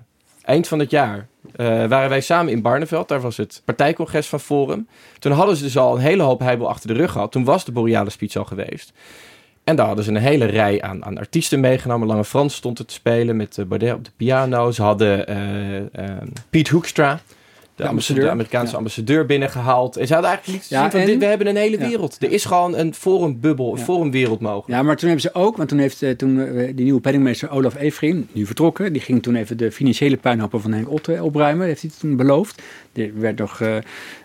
[0.43, 3.07] eind van het jaar, eh, waren wij samen in Barneveld.
[3.07, 4.88] Daar was het partijcongres van Forum.
[5.19, 7.32] Toen hadden ze dus al een hele hoop heibel achter de rug gehad.
[7.32, 8.93] Toen was de Boreale Speech al geweest.
[9.70, 12.07] En daar hadden ze een hele rij aan, aan artiesten meegenomen.
[12.07, 14.72] Lange Frans stond er te spelen met uh, Baudet op de piano.
[14.72, 16.17] Ze hadden uh, uh,
[16.49, 17.20] Piet Hoekstra,
[17.76, 18.24] de, ambassadeur.
[18.24, 18.78] de Amerikaanse ja.
[18.78, 19.97] ambassadeur, binnengehaald.
[19.97, 22.17] En ze hadden eigenlijk niet ja, van, dit, we hebben een hele wereld.
[22.20, 22.28] Ja.
[22.28, 24.67] Er is gewoon een forumbubbel, een forumwereld mogelijk.
[24.67, 28.28] Ja, maar toen hebben ze ook, want toen heeft toen, die nieuwe penningmeester Olaf Efrin,
[28.32, 31.67] nu vertrokken, die ging toen even de financiële puinhoppen van Henk Otte opruimen.
[31.67, 32.61] Heeft hij toen beloofd.
[32.93, 33.76] Er werd nog uh,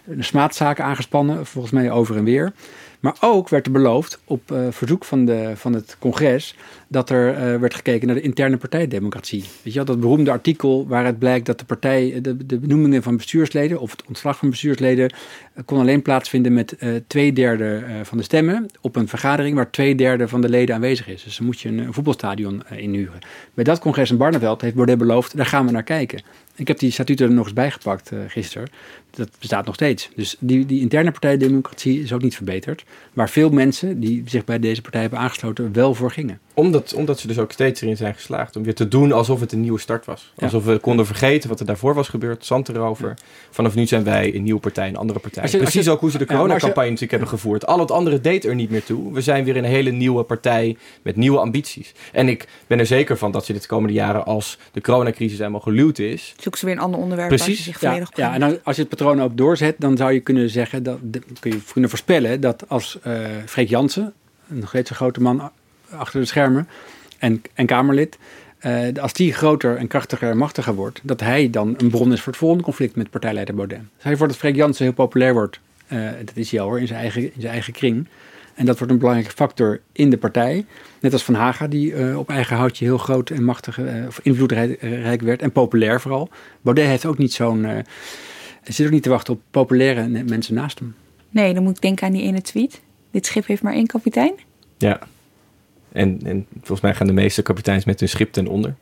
[0.07, 2.53] een smaadzaak aangespannen, volgens mij over en weer.
[3.05, 6.55] Maar ook werd er beloofd, op uh, verzoek van, de, van het congres,
[6.89, 9.41] dat er uh, werd gekeken naar de interne partijdemocratie.
[9.41, 13.17] Weet je wel, dat beroemde artikel waaruit blijkt dat de partij, de, de benoemingen van
[13.17, 15.13] bestuursleden of het ontslag van bestuursleden
[15.65, 16.77] kon alleen plaatsvinden met
[17.07, 21.09] twee derde van de stemmen op een vergadering waar twee derde van de leden aanwezig
[21.09, 21.23] is.
[21.23, 23.19] Dus dan moet je een, voetbalstadion inhuren.
[23.55, 26.23] Bij dat congres in Barneveld heeft Baudet beloofd, daar gaan we naar kijken.
[26.57, 28.69] Ik heb die statuten er nog eens bijgepakt gisteren.
[29.17, 30.11] Dat bestaat nog steeds.
[30.17, 32.85] Dus die, die interne partijdemocratie is ook niet verbeterd.
[33.13, 36.39] Waar veel mensen die zich bij deze partij hebben aangesloten wel voor gingen.
[36.55, 39.53] Omdat, omdat ze dus ook steeds erin zijn geslaagd om weer te doen alsof het
[39.53, 40.33] een nieuwe start was.
[40.37, 40.45] Ja.
[40.45, 42.47] Alsof we konden vergeten wat er daarvoor was gebeurd.
[42.47, 43.09] Zand erover.
[43.09, 43.15] Ja.
[43.51, 45.49] Vanaf nu zijn wij een nieuwe partij, een andere partij.
[45.51, 47.67] Je, Precies je, ook hoe ze de coronacampagne natuurlijk hebben gevoerd.
[47.67, 49.13] Al het andere deed er niet meer toe.
[49.13, 51.93] We zijn weer een hele nieuwe partij met nieuwe ambities.
[52.13, 55.39] En ik ben er zeker van dat ze dit de komende jaren als de coronacrisis
[55.39, 56.35] helemaal geluwd is.
[56.37, 57.47] Zoeken ze weer een ander onderwerp Precies.
[57.47, 60.13] waar ze zich volledig ja, ja, en als je het patroon ook doorzet, dan zou
[60.13, 60.99] je kunnen zeggen, dat,
[61.41, 64.13] kun je kunnen voorspellen dat als uh, Freek Jansen,
[64.47, 65.51] nog steeds een grote man
[65.91, 66.69] achter de schermen,
[67.19, 68.19] en, en Kamerlid,
[68.67, 72.21] uh, als die groter en krachtiger en machtiger wordt, dat hij dan een bron is
[72.21, 73.81] voor het volgende conflict met partijleider Baudet.
[73.99, 76.87] Stel je voor dat Freek Jansen heel populair wordt, uh, dat is al hoor, in
[76.87, 78.09] zijn, eigen, in zijn eigen kring.
[78.55, 80.67] En dat wordt een belangrijke factor in de partij.
[81.01, 85.43] Net als Van Haga, die op eigen houtje heel groot en machtig, of invloedrijk werd
[85.43, 86.29] en populair vooral.
[86.61, 87.67] Baudet heeft ook niet zo'n.
[88.65, 90.95] Uh, zit ook niet te wachten op populaire mensen naast hem.
[91.31, 92.81] Nee, dan moet ik denken aan die ene tweet.
[93.11, 94.35] Dit schip heeft maar één kapitein.
[94.79, 95.01] Ja.
[95.93, 98.75] En, en volgens mij gaan de meeste kapiteins met hun schip ten onder.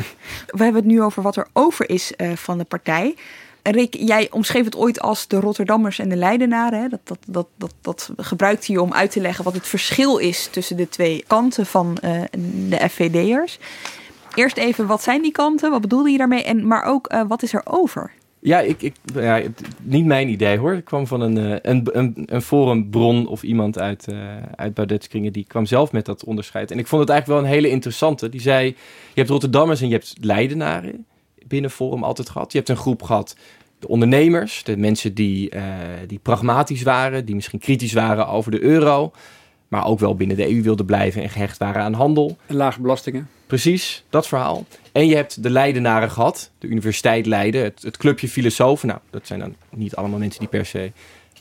[0.56, 3.14] We hebben het nu over wat er over is uh, van de partij.
[3.62, 6.80] Rick, jij omschreef het ooit als de Rotterdammers en de Leidenaren.
[6.80, 6.88] Hè?
[6.88, 10.48] Dat, dat, dat, dat, dat gebruikt hij om uit te leggen wat het verschil is
[10.50, 12.22] tussen de twee kanten van uh,
[12.68, 13.58] de FVD'ers.
[14.34, 15.70] Eerst even, wat zijn die kanten?
[15.70, 16.42] Wat bedoelde je daarmee?
[16.42, 18.12] En, maar ook, uh, wat is er over?
[18.42, 19.42] Ja, ik, ik, ja,
[19.82, 20.74] niet mijn idee hoor.
[20.74, 24.18] Ik kwam van een, een, een, een forumbron of iemand uit, uh,
[24.54, 25.32] uit Baudet's kringen.
[25.32, 26.70] Die kwam zelf met dat onderscheid.
[26.70, 28.28] En ik vond het eigenlijk wel een hele interessante.
[28.28, 28.74] Die zei, je
[29.14, 31.06] hebt Rotterdammers en je hebt Leidenaren
[31.46, 32.52] binnen Forum altijd gehad.
[32.52, 33.36] Je hebt een groep gehad,
[33.78, 34.64] de ondernemers.
[34.64, 35.62] De mensen die, uh,
[36.06, 37.24] die pragmatisch waren.
[37.24, 39.12] Die misschien kritisch waren over de euro.
[39.70, 42.36] Maar ook wel binnen de EU wilden blijven en gehecht waren aan handel.
[42.46, 43.28] En lage belastingen.
[43.46, 44.66] Precies, dat verhaal.
[44.92, 48.88] En je hebt de Leidenaren gehad, de Universiteit Leiden, het, het clubje filosofen.
[48.88, 50.92] Nou, dat zijn dan niet allemaal mensen die per se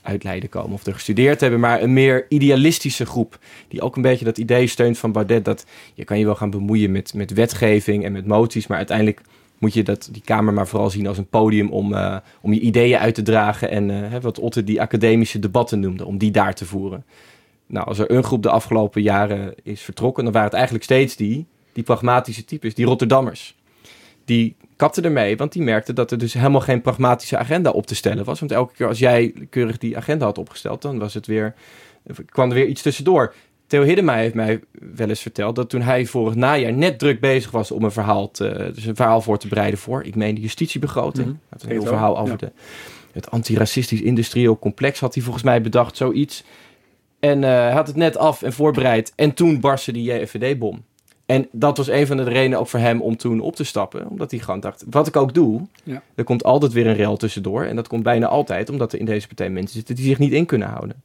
[0.01, 3.39] uit Leiden komen of er gestudeerd hebben, maar een meer idealistische groep.
[3.67, 6.49] Die ook een beetje dat idee steunt van Baudet dat je kan je wel gaan
[6.49, 9.21] bemoeien met, met wetgeving en met moties, maar uiteindelijk
[9.57, 12.59] moet je dat, die Kamer maar vooral zien als een podium om, uh, om je
[12.59, 16.53] ideeën uit te dragen en uh, wat Otte die academische debatten noemde, om die daar
[16.53, 17.03] te voeren.
[17.69, 21.15] Nou, als er een groep de afgelopen jaren is vertrokken, dan waren het eigenlijk steeds
[21.15, 23.55] die die pragmatische types, die Rotterdammers.
[24.25, 27.95] Die kapten ermee, want die merkten dat er dus helemaal geen pragmatische agenda op te
[27.95, 28.39] stellen was.
[28.39, 31.53] Want elke keer als jij keurig die agenda had opgesteld, dan was het weer,
[32.25, 33.33] kwam er weer iets tussendoor.
[33.67, 34.59] Theo Hiddema heeft mij
[34.95, 38.31] wel eens verteld dat toen hij vorig najaar net druk bezig was om een verhaal,
[38.31, 41.27] te, dus een verhaal voor te bereiden voor, ik meen de justitiebegroting.
[41.27, 41.59] Mm -hmm.
[41.59, 42.37] een heel verhaal over ja.
[42.37, 42.51] de,
[43.11, 46.43] het antiracistisch industrieel complex had hij volgens mij bedacht, zoiets.
[47.19, 49.13] En uh, hij had het net af en voorbereid.
[49.15, 50.83] En toen barstte die JFVD-bom.
[51.25, 54.07] En dat was een van de redenen ook voor hem om toen op te stappen.
[54.07, 56.01] Omdat hij gewoon dacht, wat ik ook doe, ja.
[56.15, 57.63] er komt altijd weer een rel tussendoor.
[57.63, 60.31] En dat komt bijna altijd omdat er in deze partij mensen zitten die zich niet
[60.31, 61.01] in kunnen houden.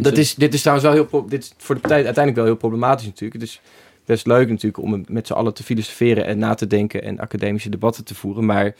[0.00, 2.56] Dat is, dit is trouwens wel heel, dit is voor de partij uiteindelijk wel heel
[2.56, 3.40] problematisch natuurlijk.
[3.40, 3.60] Het is
[4.04, 7.68] best leuk natuurlijk om met z'n allen te filosoferen en na te denken en academische
[7.68, 8.44] debatten te voeren.
[8.44, 8.74] Maar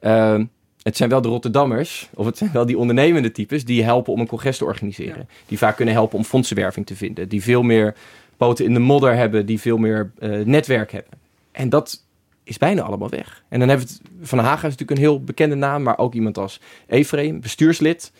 [0.00, 0.40] uh,
[0.82, 4.20] het zijn wel de Rotterdammers, of het zijn wel die ondernemende types die helpen om
[4.20, 5.26] een congres te organiseren.
[5.28, 5.34] Ja.
[5.46, 7.28] Die vaak kunnen helpen om fondsenwerving te vinden.
[7.28, 7.94] Die veel meer
[8.36, 11.12] poten in de modder hebben, die veel meer uh, netwerk hebben.
[11.52, 12.04] En dat
[12.44, 13.44] is bijna allemaal weg.
[13.48, 16.14] En dan hebben we het, Van Haga is natuurlijk een heel bekende naam, maar ook
[16.14, 18.12] iemand als Efreem, bestuurslid,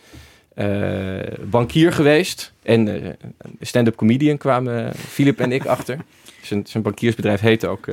[0.57, 1.19] uh,
[1.51, 3.09] bankier geweest en uh,
[3.61, 5.99] stand-up comedian kwamen Filip en ik achter.
[6.43, 7.87] Zijn, zijn bankiersbedrijf heette ook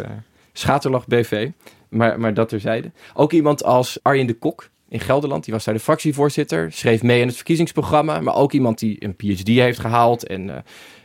[0.53, 1.49] Schaterlach BV,
[1.89, 2.91] maar, maar dat terzijde.
[3.13, 5.43] Ook iemand als Arjen de Kok, in Gelderland.
[5.43, 8.19] Die was daar de fractievoorzitter, schreef mee in het verkiezingsprogramma.
[8.19, 10.55] Maar ook iemand die een PhD heeft gehaald en uh,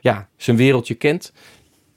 [0.00, 1.32] ja, zijn wereldje kent.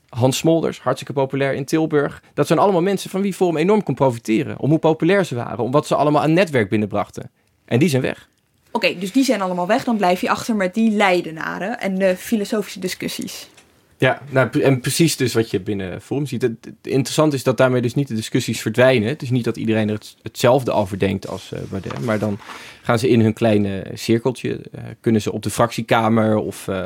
[0.09, 2.23] Hans Smolders, hartstikke populair in Tilburg.
[2.33, 4.59] Dat zijn allemaal mensen van wie Forum enorm kon profiteren.
[4.59, 7.31] Om hoe populair ze waren, om wat ze allemaal aan netwerk binnenbrachten.
[7.65, 8.29] En die zijn weg.
[8.71, 9.83] Oké, dus die zijn allemaal weg.
[9.83, 13.49] Dan blijf je achter met die leidenaren en de filosofische discussies.
[13.97, 16.41] Ja, nou, en precies dus wat je binnen Forum ziet.
[16.41, 19.07] Het, interessant is dat daarmee dus niet de discussies verdwijnen.
[19.07, 21.99] Het is niet dat iedereen er het, hetzelfde over denkt als uh, Baudet.
[21.99, 22.39] Maar dan
[22.81, 26.83] gaan ze in hun kleine cirkeltje, uh, kunnen ze op de fractiekamer of uh,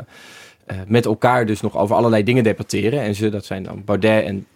[0.86, 3.00] met elkaar dus nog over allerlei dingen debatteren.
[3.00, 4.46] En ze, dat zijn dan Baudet en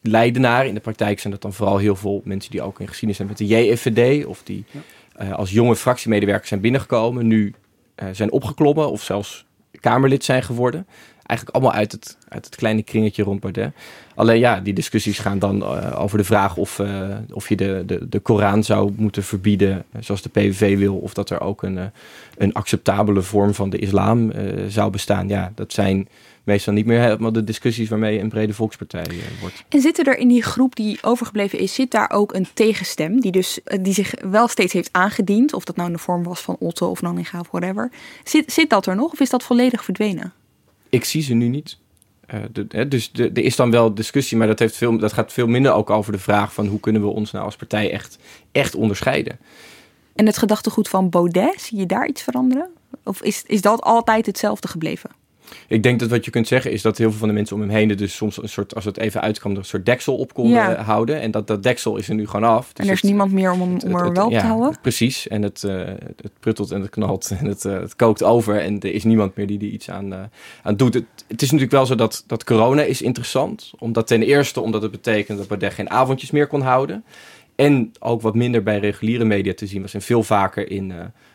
[0.00, 0.68] Leidenaren.
[0.68, 3.28] In de praktijk zijn dat dan vooral heel veel mensen die ook in geschiedenis zijn
[3.28, 4.26] met de JFVD.
[4.26, 4.64] Of die
[5.32, 7.54] als jonge fractiemedewerkers zijn binnengekomen, nu
[8.12, 9.44] zijn opgeklommen of zelfs
[9.80, 10.86] Kamerlid zijn geworden
[11.36, 13.72] eigenlijk allemaal uit het, het kleine kringetje rond Baudet.
[14.14, 17.82] Alleen ja, die discussies gaan dan uh, over de vraag of, uh, of je de,
[17.86, 21.76] de, de Koran zou moeten verbieden, zoals de PVV wil, of dat er ook een,
[21.76, 21.84] uh,
[22.36, 24.32] een acceptabele vorm van de islam
[24.68, 25.28] zou bestaan.
[25.28, 26.08] Ja, dat zijn
[26.44, 29.06] meestal niet meer helemaal de discussies waarmee een brede volkspartij
[29.40, 29.64] wordt.
[29.68, 33.32] En zit er in die groep die overgebleven is, zit daar ook een tegenstem die,
[33.32, 36.56] dus, die zich wel steeds heeft aangediend, of dat nou in de vorm was van
[36.58, 37.90] Otto of Nanninga of whatever.
[38.24, 40.32] Zit, zit dat er nog of is dat volledig verdwenen?
[40.94, 41.78] Ik zie ze nu niet.
[42.26, 45.72] Hè, dus er is dan wel discussie, maar dat, heeft veel, dat gaat veel minder
[45.72, 48.18] ook over de vraag van hoe kunnen we ons nou als partij echt,
[48.52, 49.38] echt onderscheiden.
[50.14, 52.70] En het gedachtegoed van Baudet, zie je daar iets veranderen?
[53.02, 55.10] Of is, is dat altijd hetzelfde gebleven?
[55.68, 57.62] Ik denk dat wat je kunt zeggen is dat heel veel van de mensen om
[57.62, 60.34] hem heen er dus soms een soort, als het even uitkwam, een soort deksel op
[60.34, 60.82] konden ja.
[60.82, 61.20] houden.
[61.20, 62.72] En dat, dat deksel is er nu gewoon af.
[62.72, 64.46] Dus en er is het, niemand meer om, hem, om er wel op ja, te
[64.46, 64.76] houden?
[64.82, 65.28] Precies.
[65.28, 65.84] En het, uh,
[66.22, 68.60] het pruttelt en het knalt en het, uh, het kookt over.
[68.60, 70.18] En er is niemand meer die er iets aan, uh,
[70.62, 70.94] aan doet.
[70.94, 73.72] Het, het, is natuurlijk wel zo dat, dat corona is interessant.
[73.78, 77.04] Omdat ten eerste omdat het betekent dat Baudet geen avondjes meer kon houden.
[77.54, 79.94] En ook wat minder bij reguliere media te zien was.
[79.94, 80.92] En veel vaker in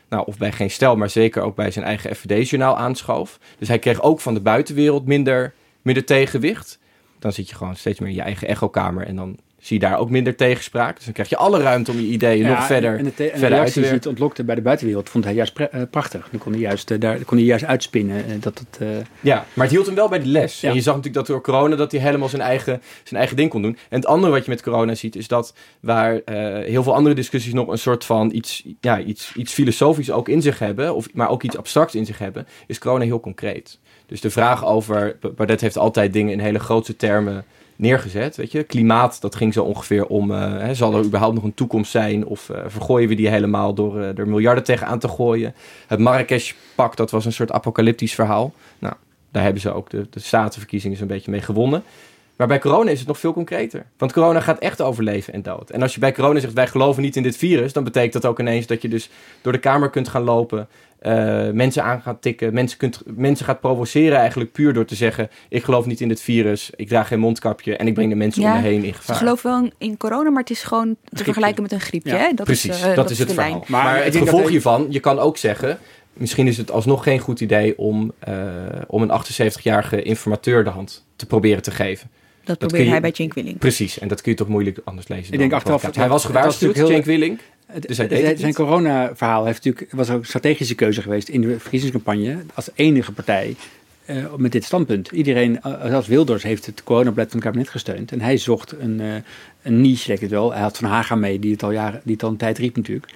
[0.10, 3.40] nou, of bij geen stel, maar zeker ook bij zijn eigen FVD-journaal aanschoof.
[3.58, 6.80] Dus hij kreeg ook van de buitenwereld minder, minder tegenwicht.
[7.20, 9.98] Dan zit je gewoon steeds meer in je eigen echokamer en dan zie je daar
[10.00, 10.96] ook minder tegenspraak.
[10.96, 13.24] Dus dan krijg je alle ruimte om je ideeën Ja, nog verder, en de, te-
[13.24, 15.82] en de verder uit te die het ontlokte bij de buitenwereld vond hij juist eh,
[15.92, 16.28] prachtig.
[16.32, 18.88] Dan kon hij juist, eh, daar kon hij juist uitspinnen eh, dat het...
[19.20, 20.62] Ja, maar het hield hem wel bij de les.
[20.62, 20.70] Ja.
[20.70, 23.50] En je zag natuurlijk dat door corona dat hij helemaal zijn eigen, zijn eigen ding
[23.50, 23.78] kon doen.
[23.90, 26.22] En het andere wat je met corona ziet is dat waar
[26.64, 30.42] heel veel andere discussies nog een soort van iets, ja, iets, iets filosofisch ook in
[30.42, 33.80] zich hebben, of, maar ook iets abstracts in zich hebben, is corona heel concreet.
[34.06, 37.46] Dus de vraag over, Bardet heeft altijd dingen in hele grote termen
[37.80, 38.36] neergezet.
[38.36, 38.64] Weet je?
[38.64, 42.26] Klimaat, dat ging zo ongeveer om, eh, hè, zal er überhaupt nog een toekomst zijn
[42.26, 45.54] of eh, vergooien we die helemaal door eh, er miljarden tegenaan te gooien.
[45.88, 48.54] Het Marrakesh-pact, dat was een soort apocalyptisch verhaal.
[48.80, 48.94] Nou,
[49.32, 51.84] daar hebben ze ook de, de statenverkiezingen zo'n beetje mee gewonnen.
[52.40, 53.86] Maar bij corona is het nog veel concreter.
[53.98, 55.70] Want corona gaat echt over leven en dood.
[55.70, 57.74] En als je bij corona zegt, wij geloven niet in dit virus...
[57.74, 59.10] dan betekent dat ook ineens dat je dus
[59.42, 60.68] door de kamer kunt gaan lopen...
[61.00, 65.30] eh, mensen aan gaat tikken, mensen, kunt, mensen gaat provoceren eigenlijk puur door te zeggen...
[65.50, 67.76] ik geloof niet in dit virus, ik draag geen mondkapje...
[67.76, 69.16] en ik breng de mensen om me heen in Ze gevaar.
[69.16, 72.12] geloven wel in corona, maar het is gewoon te vergelijken met een griepje.
[72.12, 72.34] Ja, hè?
[72.34, 73.52] Dat precies, is, eh, dat, is het de verhaal.
[73.52, 73.64] lijn.
[73.68, 75.78] Maar, ik het gevolg hiervan, je kan ook zeggen...
[76.14, 78.34] misschien is het alsnog geen goed idee om, eh,
[78.88, 82.10] om een 78-jarige informateur de hand te proberen te geven.
[82.58, 83.58] Dat probeerde je- hij bij Cenk Willink.
[83.60, 85.34] Precies, en dat kun je toch moeilijk anders lezen.
[85.34, 85.96] Ik denk achteraf...
[85.96, 87.40] Hij was gewaarschuwd, natuurlijk Cenk Willink.
[87.88, 91.60] Dus het- het zijn corona-verhaal heeft natuurlijk, was ook een strategische keuze geweest in de
[91.60, 92.38] verkiezingscampagne.
[92.54, 93.56] Als enige partij
[94.06, 95.12] eh, met dit standpunt.
[95.12, 98.12] Iedereen, eh, zelfs Wilders, heeft het coronabeleid van het kabinet gesteund.
[98.12, 99.08] En hij zocht een, eh,
[99.62, 100.52] een niche, denk ik het wel.
[100.54, 102.76] Hij had Van Haga mee, die het al, jaren, die het al een tijd riep
[102.76, 103.08] natuurlijk.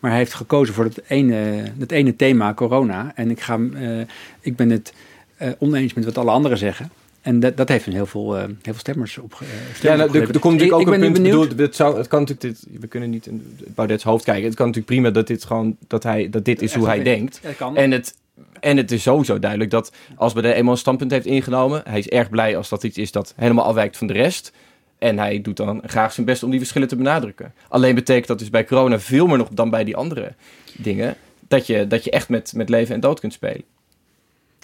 [0.00, 3.12] Maar hij heeft gekozen voor het ene, het ene thema, corona.
[3.14, 4.00] En ik, ga, eh,
[4.40, 4.92] ik ben het
[5.36, 6.90] eh, oneens met wat alle anderen zeggen.
[7.22, 9.38] En dat, dat heeft een heel veel, eh, heel veel stemmers op.
[9.40, 11.24] eh, Ja, nou, er, er komt natuurlijk ook ik een ben punt.
[11.24, 14.44] Bedoel, het, zou, het kan natuurlijk dit, we kunnen niet in Baudet's hoofd kijken.
[14.44, 17.40] Het kan natuurlijk prima dat dit gewoon dat hij dat dit is hoe hij denkt.
[17.74, 18.14] En het
[18.60, 22.08] en het is sowieso duidelijk dat als Baudet eenmaal een standpunt heeft ingenomen, hij is
[22.08, 24.52] erg blij als dat iets is dat helemaal afwijkt van de rest.
[24.98, 27.52] En hij doet dan graag zijn best om die verschillen te benadrukken.
[27.68, 30.34] Alleen betekent dat dus bij corona veel meer nog dan bij die andere
[30.76, 31.16] dingen,
[31.48, 33.62] dat je, dat je echt met, met leven en dood kunt spelen.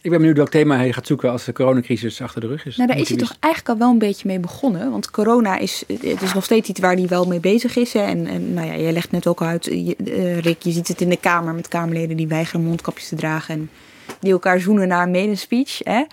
[0.03, 2.77] Ik ben benieuwd welk thema hij gaat zoeken als de coronacrisis achter de rug is.
[2.77, 4.91] Nou, daar is hij toch eigenlijk al wel een beetje mee begonnen.
[4.91, 7.93] Want corona is, het is nog steeds iets waar hij wel mee bezig is.
[7.93, 8.01] Hè.
[8.01, 11.01] En, en nou ja, jij legt net ook uit, je, eh, Rick, je ziet het
[11.01, 13.55] in de Kamer met Kamerleden die weigeren mondkapjes te dragen.
[13.55, 13.71] En
[14.21, 15.79] die elkaar zoenen na een medespeech.
[15.83, 16.05] Hè.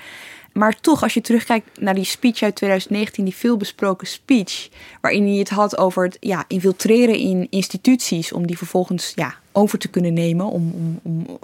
[0.54, 4.70] Maar toch, als je terugkijkt naar die speech uit 2019, die veelbesproken speech,
[5.02, 9.80] waarin hij het had over het ja, infiltreren in instituties, om die vervolgens ja, over
[9.80, 10.46] te kunnen nemen.
[10.46, 11.40] Om, om, om,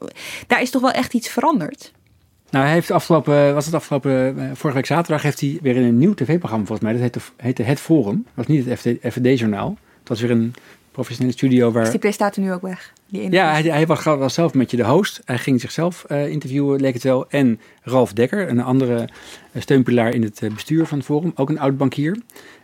[0.48, 1.92] daar is toch wel echt iets veranderd.
[2.52, 5.84] Nou, hij heeft afgelopen, was het afgelopen, eh, vorige week zaterdag heeft hij weer in
[5.84, 6.92] een nieuw tv-programma volgens mij.
[6.92, 8.16] Dat heette, heette Het Forum.
[8.16, 8.80] Dat was niet het
[9.14, 9.78] FVD-journaal.
[10.00, 10.54] Het was weer een
[10.92, 11.84] professionele studio waar...
[11.84, 12.94] Is die presentator nu ook weg?
[13.08, 15.22] Die Ja, hij, hij was, was zelf met je de host.
[15.26, 17.30] Hij ging zichzelf eh, interviewen, leek het wel.
[17.30, 19.10] En Ralf Dekker, een andere
[19.52, 21.32] eh, steunpilaar in het bestuur van het Forum.
[21.36, 21.78] Ook een oud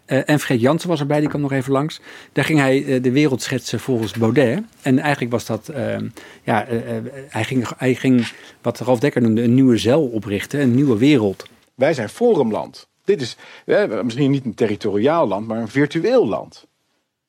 [0.07, 1.99] Eh, en Fred Jansen was erbij, die kwam nog even langs.
[2.31, 4.63] Daar ging hij eh, de wereld schetsen volgens Baudet.
[4.81, 5.97] En eigenlijk was dat, eh,
[6.43, 6.79] ja, eh,
[7.29, 8.31] hij, ging, hij ging
[8.61, 11.45] wat Ralf Dekker noemde een nieuwe zeil oprichten, een nieuwe wereld.
[11.75, 12.87] Wij zijn forumland.
[13.03, 13.37] Dit is
[14.03, 16.67] misschien niet een territoriaal land, maar een virtueel land.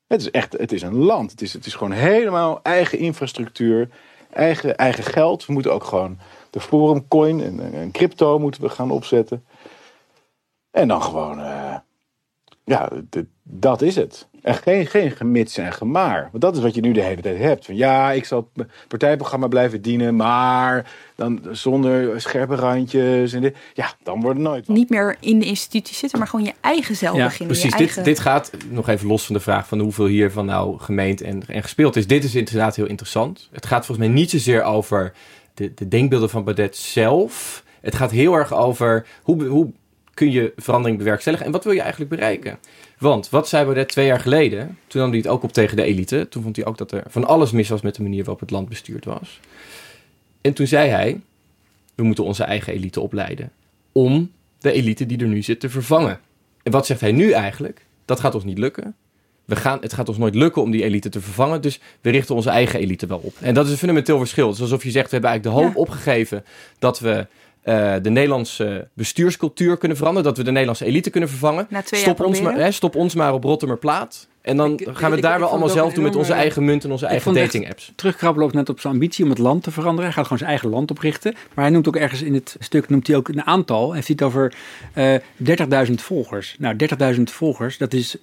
[0.07, 1.31] Het is echt, het is een land.
[1.31, 3.89] Het is, het is gewoon helemaal eigen infrastructuur,
[4.33, 5.47] eigen, eigen geld.
[5.47, 6.19] We moeten ook gewoon
[6.51, 9.45] de forumcoin en, en crypto moeten we gaan opzetten.
[10.71, 11.41] En dan gewoon,
[12.69, 12.91] ja,
[13.43, 14.27] dat is het.
[14.43, 16.29] En geen, geen gemits en gemaar.
[16.31, 17.65] Want dat is wat je nu de hele tijd hebt.
[17.65, 23.33] Van ja, ik zal het partijprogramma blijven dienen, maar dan zonder scherpe randjes.
[23.33, 23.57] En dit.
[23.75, 24.77] Ja, dan wordt het nooit wat.
[24.77, 27.47] niet meer in de instituties zitten, maar gewoon je eigen zelf beginnen.
[27.47, 28.05] Precies, je dit, eigen...
[28.05, 31.63] dit gaat nog even los van de vraag van hoeveel hiervan nou gemeend en, en
[31.63, 32.07] gespeeld is.
[32.07, 33.49] Dit is inderdaad heel interessant.
[33.53, 35.13] Het gaat volgens mij niet zozeer over
[35.55, 37.65] de, de denkbeelden van Baudet zelf.
[37.81, 39.73] Het gaat heel erg over hoe, hoe
[40.19, 42.59] kun je verandering bewerkstelligen en wat wil je eigenlijk bereiken.
[42.99, 44.79] Want wat zei Baudet twee jaar geleden?
[44.87, 46.27] Toen nam hij het ook op tegen de elite.
[46.29, 48.51] Toen vond hij ook dat er van alles mis was met de manier waarop het
[48.51, 49.41] land bestuurd was.
[50.41, 51.21] En toen zei hij,
[51.95, 53.51] we moeten onze eigen elite opleiden
[53.93, 56.21] om de elite die er nu zit te vervangen.
[56.63, 57.87] En wat zegt hij nu eigenlijk?
[58.05, 58.95] Dat gaat ons niet lukken.
[59.45, 62.35] We gaan, het gaat ons nooit lukken om die elite te vervangen, dus we richten
[62.35, 63.35] onze eigen elite wel op.
[63.41, 64.47] En dat is een fundamenteel verschil.
[64.47, 66.45] Het is alsof je zegt, we hebben eigenlijk de hoop opgegeven
[66.79, 67.27] dat we
[67.63, 71.67] eh, de Nederlandse bestuurscultuur kunnen veranderen, dat we de Nederlandse elite kunnen vervangen.
[71.71, 74.29] Na twee jaar stop, ons maar, hè, stop ons maar op Rottermerplaat.
[74.43, 76.85] En dan gaan we ik- daar ik wel allemaal zelf doen met onze eigen munt
[76.85, 77.93] en onze Ik eigen dating apps.
[77.97, 80.05] Terugkrabbelen ook net op zijn ambitie om het land te veranderen.
[80.05, 81.33] Hij gaat gewoon zijn eigen land oprichten.
[81.55, 83.87] Maar hij noemt ook ergens in het stuk noemt hij ook een aantal.
[83.87, 84.55] Hij heeft het over
[84.93, 86.57] eh 30.000 volgers.
[86.59, 88.17] Nou, 30.000 volgers, dat is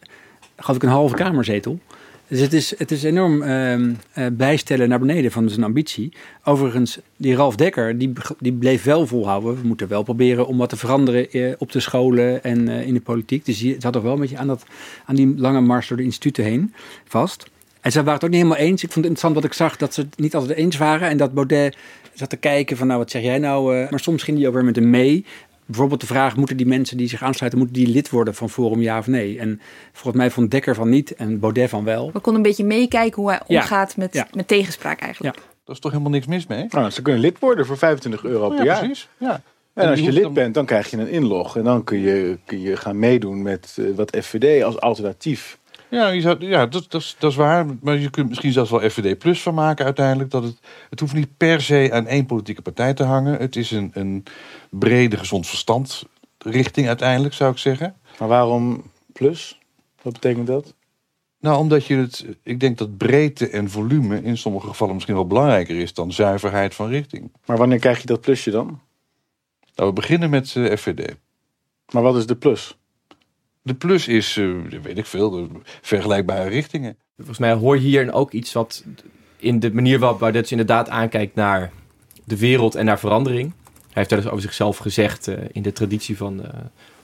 [0.57, 1.79] geloof ik een halve kamerzetel.
[2.27, 6.13] Dus het is, het is enorm ehm, eh, bijstellen naar beneden van zijn ambitie.
[6.43, 9.61] Overigens, die Ralf Dekker, die, die bleef wel volhouden.
[9.61, 12.93] We moeten wel proberen om wat te veranderen eh, op de scholen en eh, in
[12.93, 13.45] de politiek.
[13.45, 14.63] Dus die zat toch wel een beetje aan, dat,
[15.05, 16.73] aan die lange mars door de instituten heen
[17.05, 17.45] vast.
[17.81, 18.83] En ze waren het ook niet helemaal eens.
[18.83, 21.09] Ik vond het interessant wat ik zag, dat ze het niet altijd eens waren.
[21.09, 21.77] En dat Baudet
[22.13, 23.87] zat te kijken van, nou, wat zeg jij nou?
[23.89, 25.25] maar soms ging hij ook weer met hem mee.
[25.65, 28.81] Bijvoorbeeld de vraag, moeten die mensen die zich aansluiten, moeten die lid worden van Forum,
[28.81, 29.39] ja of nee?
[29.39, 29.61] En
[29.91, 32.05] volgens mij vond Dekker van niet en Baudet van wel.
[32.13, 33.59] We konden een beetje meekijken hoe hij Ja.
[33.61, 34.27] omgaat met, Ja.
[34.33, 35.35] met tegenspraak eigenlijk.
[35.65, 36.65] Dat is toch helemaal niks mis mee?
[36.69, 38.77] Nou, ze kunnen lid worden voor 25 euro per ja, jaar.
[38.79, 39.07] precies.
[39.17, 39.41] Ja.
[39.73, 41.57] En als je lid bent, dan krijg je een inlog.
[41.57, 45.57] En dan kun je, kun je gaan meedoen met eh, wat FVD als alternatief.
[45.89, 47.65] Ja, je zou, ja dat, dat, is, dat is waar.
[47.81, 50.31] Maar je kunt misschien zelfs wel FVD Plus van maken uiteindelijk.
[50.31, 50.59] Dat het,
[50.89, 53.39] het hoeft niet per se aan één politieke partij te hangen.
[53.39, 54.23] Het is een, een
[54.69, 56.03] brede gezond verstand
[56.37, 57.95] richting uiteindelijk, zou ik zeggen.
[58.19, 58.83] Maar waarom
[59.13, 59.59] plus?
[60.01, 60.73] Wat betekent dat?
[61.39, 62.25] Nou, omdat je het...
[62.43, 66.75] Ik denk dat breedte en volume in sommige gevallen misschien wel belangrijker is dan zuiverheid
[66.75, 67.31] van richting.
[67.45, 68.79] Maar wanneer krijg je dat plusje dan?
[69.75, 71.15] Nou, we beginnen met eh, FVD.
[71.91, 72.77] Maar wat is de plus?
[73.65, 75.49] De plus is, eh, weet ik veel,
[75.81, 76.97] vergelijkbare richtingen.
[77.17, 78.83] Volgens mij hoor je hier ook iets wat
[79.37, 81.71] in de manier waarop Baudet inderdaad aankijkt naar
[82.23, 83.53] de wereld en naar verandering.
[83.71, 86.49] Hij heeft daar dus over zichzelf gezegd eh, in de traditie van eh,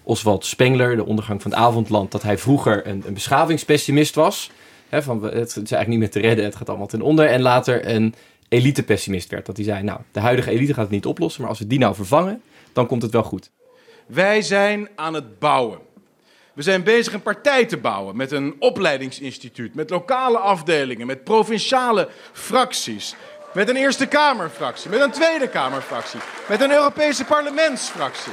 [0.03, 4.51] Oswald Spengler, de ondergang van het avondland, dat hij vroeger een, een beschavingspessimist was.
[4.89, 7.25] Hè, van het is eigenlijk niet meer te redden, het gaat allemaal ten onder.
[7.25, 8.15] En later een
[8.47, 9.45] elitepessimist werd.
[9.45, 11.79] Dat hij zei, nou, de huidige elite gaat het niet oplossen, maar als we die
[11.79, 12.41] nou vervangen,
[12.73, 13.51] dan komt het wel goed.
[14.07, 15.89] Wij zijn aan het bouwen.
[16.53, 22.09] We zijn bezig een partij te bouwen met een opleidingsinstituut, met lokale afdelingen, met provinciale
[22.31, 23.15] fracties,
[23.53, 28.31] met een Eerste Kamerfractie, met een Tweede Kamerfractie, met een Europese parlementsfractie.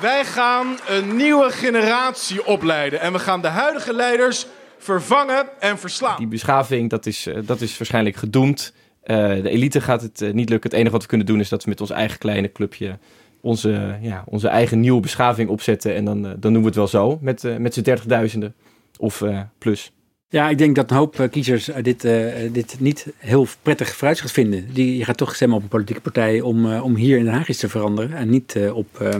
[0.00, 4.46] Wij gaan een nieuwe generatie opleiden en we gaan de huidige leiders
[4.78, 6.18] vervangen en verslaan.
[6.18, 8.72] Die beschaving, dat is, eh, dat is waarschijnlijk gedoemd.
[9.02, 10.70] Eh, de elite gaat het eh, niet lukken.
[10.70, 12.98] Het enige wat we kunnen doen is dat we met ons eigen kleine clubje
[13.42, 15.94] onze, ja, onze eigen nieuwe beschaving opzetten.
[15.94, 18.54] En dan, eh, dan doen we het wel zo, met, eh, met z'n dertigduizenden
[18.98, 19.92] of eh, plus.
[20.28, 24.72] Ja, ik denk dat een hoop kiezers dit, eh, dit niet heel prettig vooruitzicht vinden.
[24.72, 27.48] Die, je gaat toch stemmen op een politieke partij om, om hier in Den Haag
[27.48, 28.16] iets te veranderen.
[28.16, 29.14] En niet, op,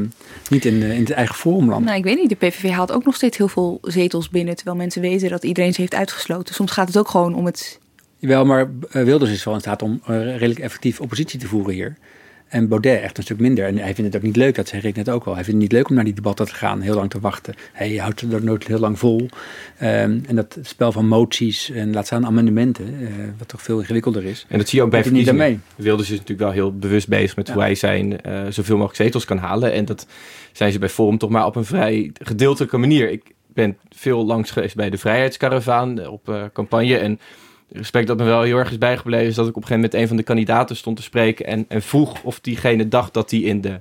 [0.50, 1.84] niet in, in het eigen forumland.
[1.84, 2.28] Nou, ik weet niet.
[2.28, 4.56] De PVV haalt ook nog steeds heel veel zetels binnen.
[4.56, 6.54] Terwijl mensen weten dat iedereen ze heeft uitgesloten.
[6.54, 7.80] Soms gaat het ook gewoon om het.
[8.18, 11.96] Jawel, maar Wilders is wel in staat om redelijk effectief oppositie te voeren hier.
[12.52, 13.66] En Baudet echt een stuk minder.
[13.66, 15.34] En hij vindt het ook niet leuk, dat zei ik net ook al.
[15.34, 17.54] Hij vindt het niet leuk om naar die debatten te gaan, heel lang te wachten.
[17.72, 19.28] Hij houdt er nooit heel lang vol.
[19.78, 24.24] Ehm, en dat spel van moties en laat staan amendementen, eh, wat toch veel ingewikkelder
[24.24, 24.46] is.
[24.48, 25.62] En dat zie je ook bij verkiezingen.
[25.76, 27.52] Wilders is natuurlijk wel heel bewust bezig met Ja.
[27.52, 29.72] hoe hij zijn eh, zoveel mogelijk zetels kan halen.
[29.72, 30.06] En dat
[30.52, 33.10] zijn ze bij Forum toch maar op een vrij gedeeltelijke manier.
[33.10, 36.96] Ik ben veel langs geweest bij de Vrijheidskaravaan eh, op campagne.
[36.96, 37.18] En
[37.72, 39.92] respect dat me wel heel erg is bijgebleven is dat ik op een gegeven moment
[39.92, 41.46] met een van de kandidaten stond te spreken.
[41.46, 43.80] En, en vroeg of diegene dacht dat hij in de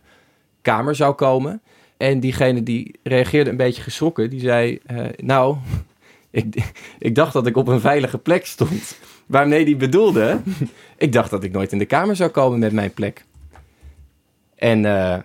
[0.61, 1.61] Kamer zou komen.
[1.97, 4.29] En diegene die reageerde een beetje geschrokken.
[4.29, 5.57] Die zei, eh, nou,
[6.31, 8.97] ik, ik dacht dat ik op een veilige plek stond.
[9.25, 10.39] Waarmee die bedoelde,
[10.97, 13.25] ik dacht dat ik nooit in de Kamer zou komen met mijn plek.
[14.55, 15.17] En eh,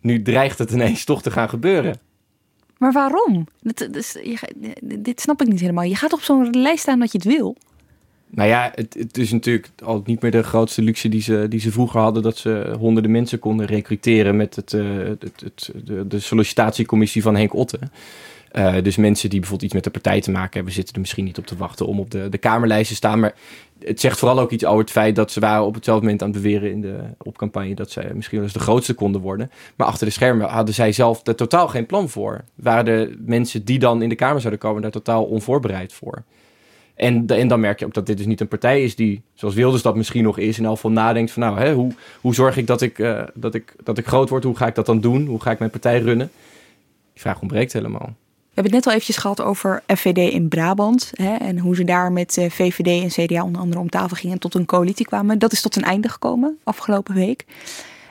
[0.00, 1.98] nu dreigt het ineens toch te gaan gebeuren.
[2.78, 3.46] Maar waarom?
[3.62, 4.48] Ga-
[4.82, 5.84] dit snap ik niet helemaal.
[5.84, 7.56] Je gaat op zo'n lijst staan dat je het wil.
[8.30, 11.72] Nou ja, het, is natuurlijk al niet meer de grootste luxe die ze, die ze
[11.72, 12.22] vroeger hadden.
[12.22, 14.84] Dat ze honderden mensen konden recruteren met het, eh,
[15.18, 17.78] het, de, de sollicitatiecommissie van Henk Otte.
[18.48, 21.24] Eh, dus mensen die bijvoorbeeld iets met de partij te maken hebben, zitten er misschien
[21.24, 23.20] niet op te wachten om op de, de Kamerlijst te staan.
[23.20, 23.34] Maar
[23.78, 26.30] het zegt vooral ook iets over het feit dat ze waren op hetzelfde moment aan
[26.30, 29.50] het beweren in de op campagne dat zij misschien wel eens de grootste konden worden.
[29.76, 32.44] Maar achter de schermen hadden zij zelf er totaal geen plan voor.
[32.54, 36.24] Waren de mensen die dan in de Kamer zouden komen daar totaal onvoorbereid voor.
[36.98, 39.82] En, dan merk je ook dat dit dus niet een partij is die, zoals Wilders
[39.82, 42.66] dat misschien nog is, in elk geval nadenkt van nou, hè, hoe, hoe zorg ik
[42.66, 44.44] dat ik, eh, dat, ik dat ik groot word?
[44.44, 45.26] Hoe ga ik dat dan doen?
[45.26, 46.30] Hoe ga ik mijn partij runnen?
[47.12, 48.06] Die vraag ontbreekt helemaal.
[48.06, 51.10] We hebben het net al eventjes gehad over FVD in Brabant.
[51.14, 54.34] Hè, en hoe ze daar met eh, VVD en CDA onder andere om tafel gingen
[54.34, 55.38] en tot een coalitie kwamen.
[55.38, 57.44] Dat is tot een einde gekomen afgelopen week.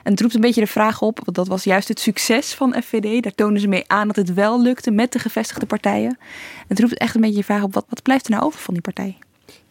[0.08, 2.82] En het roept een beetje de vraag op, want dat was juist het succes van
[2.82, 3.22] FVD.
[3.22, 6.18] Daar tonen ze mee aan dat het wel lukte met de gevestigde partijen.
[6.68, 8.74] Het roept echt een beetje de vraag op, wat, wat blijft er nou over van
[8.74, 9.16] die partij?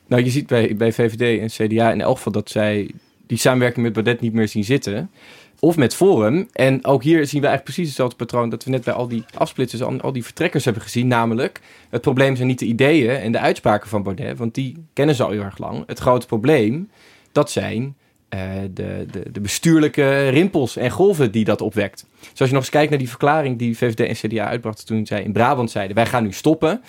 [0.07, 2.91] Nou, je ziet bij, bij VVD en CDA in elk geval dat zij
[3.27, 5.11] die samenwerking met Baudet niet meer zien zitten.
[5.59, 6.47] Of met Forum.
[6.53, 9.23] En ook hier zien we eigenlijk precies hetzelfde patroon dat we net bij al die
[9.37, 11.07] afsplitsers, al, al die vertrekkers hebben gezien.
[11.07, 15.15] Namelijk, het probleem zijn niet de ideeën en de uitspraken van Baudet, want die kennen
[15.15, 15.83] ze al heel erg lang.
[15.87, 16.89] Het grote probleem,
[17.31, 17.95] dat zijn
[18.29, 22.05] de, de, de bestuurlijke rimpels en golven die dat opwekt.
[22.19, 25.05] Dus als je nog eens kijkt naar die verklaring die VVD en CDA uitbrachten toen
[25.05, 26.81] zij in Brabant zeiden, wij gaan nu stoppen.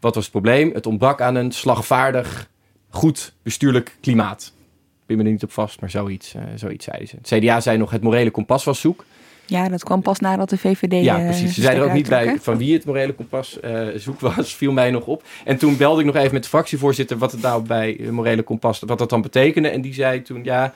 [0.00, 0.70] Wat was het probleem?
[0.74, 2.50] Het ontbrak aan een slagvaardig,
[2.90, 4.52] goed bestuurlijk klimaat.
[5.00, 7.16] Ik ben me er niet op vast, maar zoiets, uh, zoiets zeiden ze.
[7.16, 9.04] Het CDA zei nog het morele kompas was zoek.
[9.52, 11.04] Ja, dat kwam pas nadat de VVD.
[11.04, 11.54] Ja, precies.
[11.54, 14.72] Ze zeiden er ook niet bij van wie het morele kompas uh, zoek was, viel
[14.72, 15.22] mij nog op.
[15.44, 18.80] En toen belde ik nog even met de fractievoorzitter wat het nou bij morele kompas,
[18.80, 19.68] wat dat dan betekende.
[19.68, 20.72] En die zei toen, ja,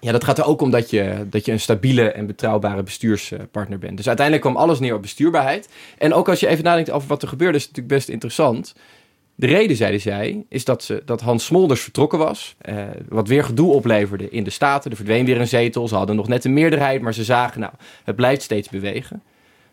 [0.00, 3.78] ja, dat gaat er ook om dat je, dat je een stabiele en betrouwbare bestuurspartner
[3.78, 3.96] bent.
[3.96, 5.68] Dus uiteindelijk kwam alles neer op bestuurbaarheid.
[5.98, 8.74] En ook als je even nadenkt over wat er gebeurde, is het natuurlijk best interessant.
[9.38, 12.54] De reden, zeiden zij, is dat, ze, dat Hans Smolders vertrokken was.
[12.58, 14.90] Eh, wat weer gedoe opleverde in de Staten.
[14.90, 15.88] Er verdween weer een zetel.
[15.88, 17.72] Ze hadden nog net een meerderheid, maar ze zagen, nou,
[18.04, 19.22] het blijft steeds bewegen.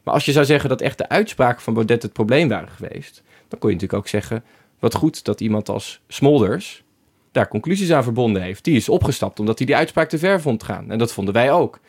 [0.03, 3.24] Maar als je zou zeggen dat echt de uitspraken van Baudet het probleem waren geweest,
[3.47, 4.43] dan kon je natuurlijk ook zeggen:
[4.80, 6.84] wat goed dat iemand als Smolders
[7.32, 8.64] daar conclusies aan verbonden heeft.
[8.64, 10.91] Die is opgestapt omdat hij die uitspraak te ver vond gaan.
[10.91, 11.80] En dat vonden wij ook.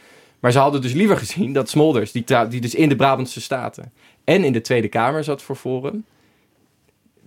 [0.41, 3.93] Maar ze hadden dus liever gezien dat Smolders, die, die dus in de Brabantse Staten
[4.25, 6.05] en in de Tweede Kamer zat voor Forum,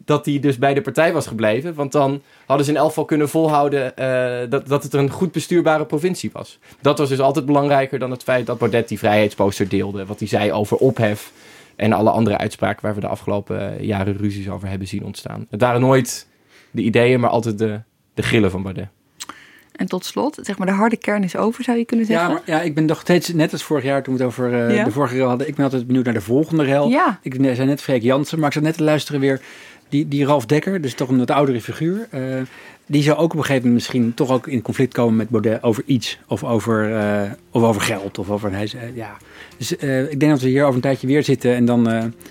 [0.07, 1.73] dat hij dus bij de partij was gebleven.
[1.73, 5.31] Want dan hadden ze in elk geval kunnen volhouden uh, dat, dat het een goed
[5.31, 6.59] bestuurbare provincie was.
[6.81, 10.05] Dat was dus altijd belangrijker dan het feit dat Baudet die vrijheidsposter deelde.
[10.05, 11.31] Wat hij zei over ophef
[11.75, 15.47] en alle andere uitspraken waar we de afgelopen jaren ruzies over hebben zien ontstaan.
[15.49, 16.27] Het waren nooit
[16.71, 17.81] de ideeën, maar altijd de,
[18.13, 18.87] de grillen van Baudet.
[19.71, 22.27] En tot slot, zeg maar, de harde kern is over, zou je kunnen zeggen?
[22.27, 24.69] Ja, maar, ja ik ben nog steeds, net als vorig jaar toen we het over
[24.69, 26.89] uh, de vorige rel hadden, ik ben altijd benieuwd naar de volgende rel.
[26.89, 27.19] Ja.
[27.21, 29.41] Ik zei net Freek Jansen, maar ik zat net te luisteren weer
[29.89, 32.41] die, die Ralf Dekker, dus toch een wat oudere figuur, uh,
[32.85, 35.63] die zou ook op een gegeven moment misschien toch ook in conflict komen met Baudet
[35.63, 36.19] over iets.
[36.27, 38.17] Of over, uh, of over geld.
[38.17, 39.17] Of over, hij, ja.
[39.57, 39.71] Dus
[40.09, 41.87] ik denk dat we hier over een tijdje weer zitten en dan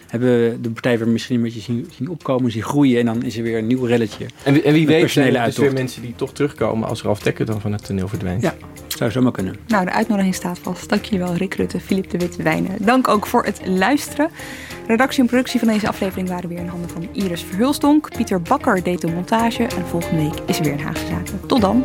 [0.07, 3.01] hebben we de partij weer misschien een beetje zien, zien, opkomen, zien groeien.
[3.01, 4.27] En dan is er weer een nieuw relletje.
[4.43, 7.47] En, en wie weet zijn er dus weer mensen die toch terugkomen als Ralf Dekker
[7.47, 8.43] dan van het toneel verdwijnt.
[8.43, 8.55] Ja,
[8.89, 9.57] zou zomaar kunnen.
[9.67, 10.89] Nou, de uitnodiging staat vast.
[10.89, 12.77] Dank jullie wel, Rick Rutte, Filip de Wit, Wijnen.
[12.81, 14.31] Dank ook voor het luisteren.
[14.87, 18.09] Redactie en productie van deze aflevering waren weer in handen van Iris Verhulstonk.
[18.17, 21.41] Pieter Bakker deed de montage en volgende week is er weer een Haagse Zaken.
[21.47, 21.85] Tot dan!